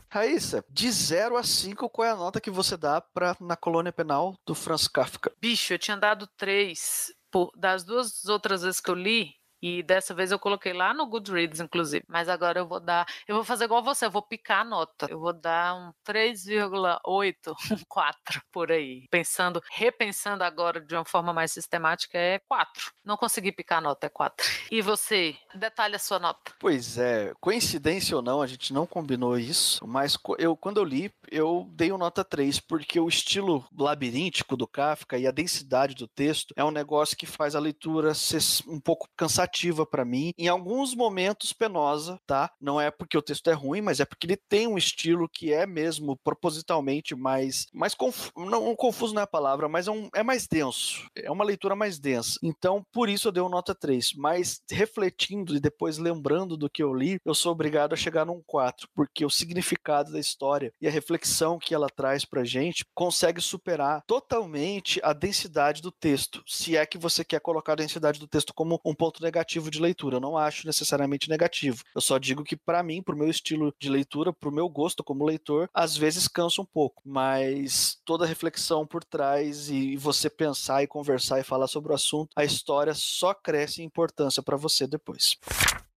Raíssa, 0.09 0.63
de 0.69 0.89
0 0.89 1.35
a 1.35 1.43
5, 1.43 1.89
qual 1.89 2.07
é 2.07 2.11
a 2.11 2.15
nota 2.15 2.39
que 2.39 2.49
você 2.49 2.77
dá 2.77 3.01
pra 3.01 3.35
Na 3.41 3.57
Colônia 3.57 3.91
Penal 3.91 4.35
do 4.45 4.55
Franz 4.55 4.87
Kafka? 4.87 5.33
Bicho, 5.41 5.73
eu 5.73 5.79
tinha 5.79 5.97
dado 5.97 6.27
3. 6.37 7.13
Das 7.57 7.83
duas 7.83 8.25
outras 8.25 8.61
vezes 8.63 8.79
que 8.79 8.89
eu 8.89 8.95
li, 8.95 9.35
e 9.61 9.81
dessa 9.83 10.13
vez 10.13 10.31
eu 10.31 10.39
coloquei 10.39 10.73
lá 10.73 10.93
no 10.93 11.07
Goodreads, 11.07 11.59
inclusive. 11.59 12.03
Mas 12.07 12.29
agora 12.29 12.59
eu 12.59 12.67
vou 12.67 12.79
dar. 12.79 13.07
Eu 13.27 13.35
vou 13.35 13.43
fazer 13.43 13.65
igual 13.65 13.83
você, 13.83 14.05
eu 14.05 14.11
vou 14.11 14.21
picar 14.21 14.61
a 14.61 14.63
nota. 14.63 15.07
Eu 15.09 15.19
vou 15.19 15.33
dar 15.33 15.75
um 15.75 15.91
3,8, 16.07 17.55
um 17.71 17.83
4 17.87 18.41
por 18.51 18.71
aí. 18.71 19.05
Pensando, 19.09 19.61
repensando 19.71 20.43
agora 20.43 20.79
de 20.79 20.95
uma 20.95 21.05
forma 21.05 21.33
mais 21.33 21.51
sistemática, 21.51 22.17
é 22.17 22.39
4. 22.47 22.91
Não 23.03 23.17
consegui 23.17 23.51
picar 23.51 23.79
a 23.79 23.81
nota, 23.81 24.07
é 24.07 24.09
4. 24.09 24.45
E 24.69 24.81
você, 24.81 25.35
detalhe 25.55 25.95
a 25.95 25.99
sua 25.99 26.19
nota. 26.19 26.51
Pois 26.59 26.97
é, 26.97 27.33
coincidência 27.39 28.15
ou 28.15 28.21
não, 28.21 28.41
a 28.41 28.47
gente 28.47 28.73
não 28.73 28.85
combinou 28.85 29.39
isso, 29.39 29.87
mas 29.87 30.17
eu 30.37 30.57
quando 30.57 30.77
eu 30.77 30.83
li, 30.83 31.11
eu 31.31 31.67
dei 31.71 31.89
uma 31.91 31.97
nota 31.97 32.23
3, 32.23 32.59
porque 32.59 32.99
o 32.99 33.07
estilo 33.07 33.65
labiríntico 33.75 34.57
do 34.57 34.67
Kafka 34.67 35.17
e 35.17 35.25
a 35.25 35.31
densidade 35.31 35.95
do 35.95 36.07
texto 36.07 36.53
é 36.55 36.63
um 36.63 36.69
negócio 36.69 37.15
que 37.15 37.25
faz 37.25 37.55
a 37.55 37.59
leitura 37.59 38.13
ser 38.13 38.41
um 38.67 38.79
pouco 38.79 39.07
cansativa 39.15 39.46
cansativa 39.47 39.85
para 39.85 40.05
mim, 40.05 40.33
em 40.37 40.47
alguns 40.47 40.93
momentos 40.93 41.53
penosa, 41.53 42.19
tá? 42.27 42.51
Não 42.59 42.79
é 42.79 42.91
porque 42.91 43.17
o 43.17 43.21
texto 43.21 43.49
é 43.49 43.53
ruim, 43.53 43.81
mas 43.81 43.99
é 43.99 44.05
porque 44.05 44.27
ele 44.27 44.37
tem 44.37 44.67
um 44.67 44.77
estilo 44.77 45.29
que 45.29 45.53
é 45.53 45.65
mesmo 45.65 46.17
propositalmente 46.23 47.15
mais, 47.15 47.67
mais 47.73 47.95
conf... 47.95 48.29
não 48.35 48.75
confuso 48.75 49.13
não 49.13 49.21
é 49.21 49.23
a 49.23 49.27
palavra, 49.27 49.69
mas 49.69 49.87
é, 49.87 49.91
um, 49.91 50.09
é 50.13 50.21
mais 50.21 50.47
denso, 50.47 51.07
é 51.15 51.31
uma 51.31 51.43
leitura 51.43 51.75
mais 51.75 51.97
densa. 51.97 52.37
Então, 52.43 52.85
por 52.91 53.09
isso 53.09 53.27
eu 53.27 53.31
dei 53.31 53.47
nota 53.47 53.73
3, 53.73 54.13
mas 54.15 54.61
refletindo 54.69 55.55
e 55.55 55.59
depois 55.59 55.97
lembrando 55.97 56.57
do 56.57 56.69
que 56.69 56.83
eu 56.83 56.93
li, 56.93 57.19
eu 57.23 57.33
sou 57.33 57.51
obrigado 57.51 57.93
a 57.93 57.97
chegar 57.97 58.25
num 58.25 58.41
4, 58.45 58.89
porque 58.93 59.25
o 59.25 59.29
significado 59.29 60.11
da 60.11 60.19
história 60.19 60.73
e 60.81 60.87
a 60.87 60.91
reflexão 60.91 61.57
que 61.57 61.73
ela 61.73 61.87
traz 61.87 62.25
pra 62.25 62.43
gente 62.43 62.85
consegue 62.93 63.39
superar 63.39 64.03
totalmente 64.05 64.99
a 65.03 65.13
densidade 65.13 65.81
do 65.81 65.91
texto, 65.91 66.43
se 66.45 66.75
é 66.75 66.85
que 66.85 66.97
você 66.97 67.23
quer 67.23 67.39
colocar 67.39 67.73
a 67.73 67.77
densidade 67.77 68.19
do 68.19 68.27
texto 68.27 68.53
como 68.53 68.81
um 68.83 68.93
ponto 68.93 69.21
negativo 69.21 69.36
negativo 69.37 69.69
de 69.69 69.79
leitura. 69.79 70.17
Eu 70.17 70.21
não 70.21 70.37
acho 70.37 70.65
necessariamente 70.65 71.29
negativo. 71.29 71.83
Eu 71.93 72.01
só 72.01 72.17
digo 72.17 72.43
que, 72.43 72.55
para 72.55 72.81
mim, 72.81 73.01
pro 73.01 73.15
meu 73.15 73.29
estilo 73.29 73.73
de 73.79 73.89
leitura, 73.89 74.33
pro 74.33 74.51
meu 74.51 74.67
gosto 74.67 75.03
como 75.03 75.25
leitor, 75.25 75.69
às 75.73 75.95
vezes 75.95 76.27
cansa 76.27 76.61
um 76.61 76.65
pouco. 76.65 77.03
Mas 77.05 77.99
toda 78.03 78.25
a 78.25 78.27
reflexão 78.27 78.85
por 78.85 79.03
trás 79.03 79.69
e 79.69 79.95
você 79.95 80.29
pensar 80.29 80.83
e 80.83 80.87
conversar 80.87 81.39
e 81.39 81.43
falar 81.43 81.67
sobre 81.67 81.91
o 81.91 81.95
assunto, 81.95 82.31
a 82.35 82.43
história 82.43 82.93
só 82.93 83.33
cresce 83.33 83.81
em 83.81 83.85
importância 83.85 84.41
para 84.41 84.57
você 84.57 84.87
depois. 84.87 85.37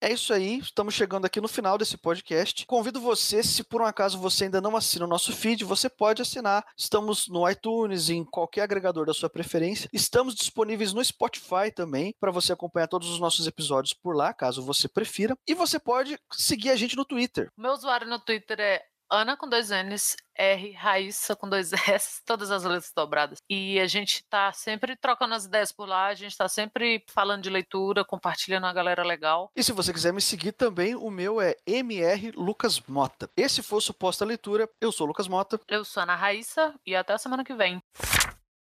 É 0.03 0.11
isso 0.11 0.33
aí, 0.33 0.59
estamos 0.61 0.95
chegando 0.95 1.27
aqui 1.27 1.43
no 1.43 1.47
final 1.49 1.77
desse 1.77 1.99
podcast. 1.99 2.65
Convido 2.65 2.99
você, 2.99 3.43
se 3.43 3.63
por 3.63 3.83
um 3.83 3.85
acaso 3.85 4.19
você 4.19 4.45
ainda 4.45 4.59
não 4.59 4.75
assina 4.75 5.05
o 5.05 5.09
nosso 5.09 5.31
feed, 5.31 5.63
você 5.63 5.91
pode 5.91 6.23
assinar. 6.23 6.65
Estamos 6.75 7.29
no 7.29 7.47
iTunes, 7.47 8.09
em 8.09 8.25
qualquer 8.25 8.63
agregador 8.63 9.05
da 9.05 9.13
sua 9.13 9.29
preferência. 9.29 9.91
Estamos 9.93 10.35
disponíveis 10.35 10.95
no 10.95 11.05
Spotify 11.05 11.71
também, 11.75 12.15
para 12.19 12.31
você 12.31 12.51
acompanhar 12.51 12.89
todos 12.89 13.11
os 13.11 13.21
nossos 13.21 13.47
episódios 13.47 13.93
por 13.93 14.17
lá, 14.17 14.33
caso 14.33 14.65
você 14.65 14.89
prefira. 14.89 15.37
E 15.47 15.53
você 15.53 15.79
pode 15.79 16.19
seguir 16.33 16.71
a 16.71 16.77
gente 16.77 16.97
no 16.97 17.05
Twitter. 17.05 17.51
Meu 17.55 17.73
usuário 17.73 18.09
no 18.09 18.19
Twitter 18.19 18.59
é 18.59 18.83
Ana 19.11 19.37
com 19.37 19.49
dois 19.49 19.71
N's, 19.71 20.17
R, 20.37 20.73
Raíssa 20.73 21.35
com 21.35 21.49
dois 21.49 21.73
S, 21.89 22.23
todas 22.25 22.51
as 22.51 22.63
letras 22.63 22.93
dobradas. 22.95 23.39
E 23.51 23.81
a 23.81 23.87
gente 23.87 24.25
tá 24.31 24.53
sempre 24.53 24.95
trocando 24.97 25.35
as 25.35 25.45
ideias 25.45 25.73
por 25.73 25.89
lá, 25.89 26.07
a 26.07 26.15
gente 26.15 26.37
tá 26.37 26.49
sempre 26.49 27.05
falando 27.09 27.43
de 27.43 27.51
leitura, 27.51 28.05
compartilhando 28.05 28.67
a 28.67 28.73
galera 28.73 29.03
legal. 29.03 29.51
E 29.57 29.63
se 29.63 29.73
você 29.73 29.93
quiser 29.93 30.13
me 30.13 30.21
seguir 30.21 30.53
também, 30.53 30.95
o 30.95 31.11
meu 31.11 31.41
é 31.41 31.57
MR 31.67 32.31
Lucas 32.33 32.81
Mota. 32.81 33.29
Esse 33.37 33.63
foi 33.63 33.79
o 33.79 33.83
Suposta 33.83 34.25
Leitura. 34.25 34.69
Eu 34.81 34.93
sou 34.93 35.07
o 35.07 35.09
Lucas 35.09 35.27
Mota. 35.27 35.61
Eu 35.67 35.85
sou 35.85 36.01
a 36.01 36.05
Ana 36.05 36.15
Raíssa 36.15 36.75
e 36.87 36.95
até 36.95 37.13
a 37.13 37.19
semana 37.19 37.45
que 37.45 37.55
vem. 37.55 37.83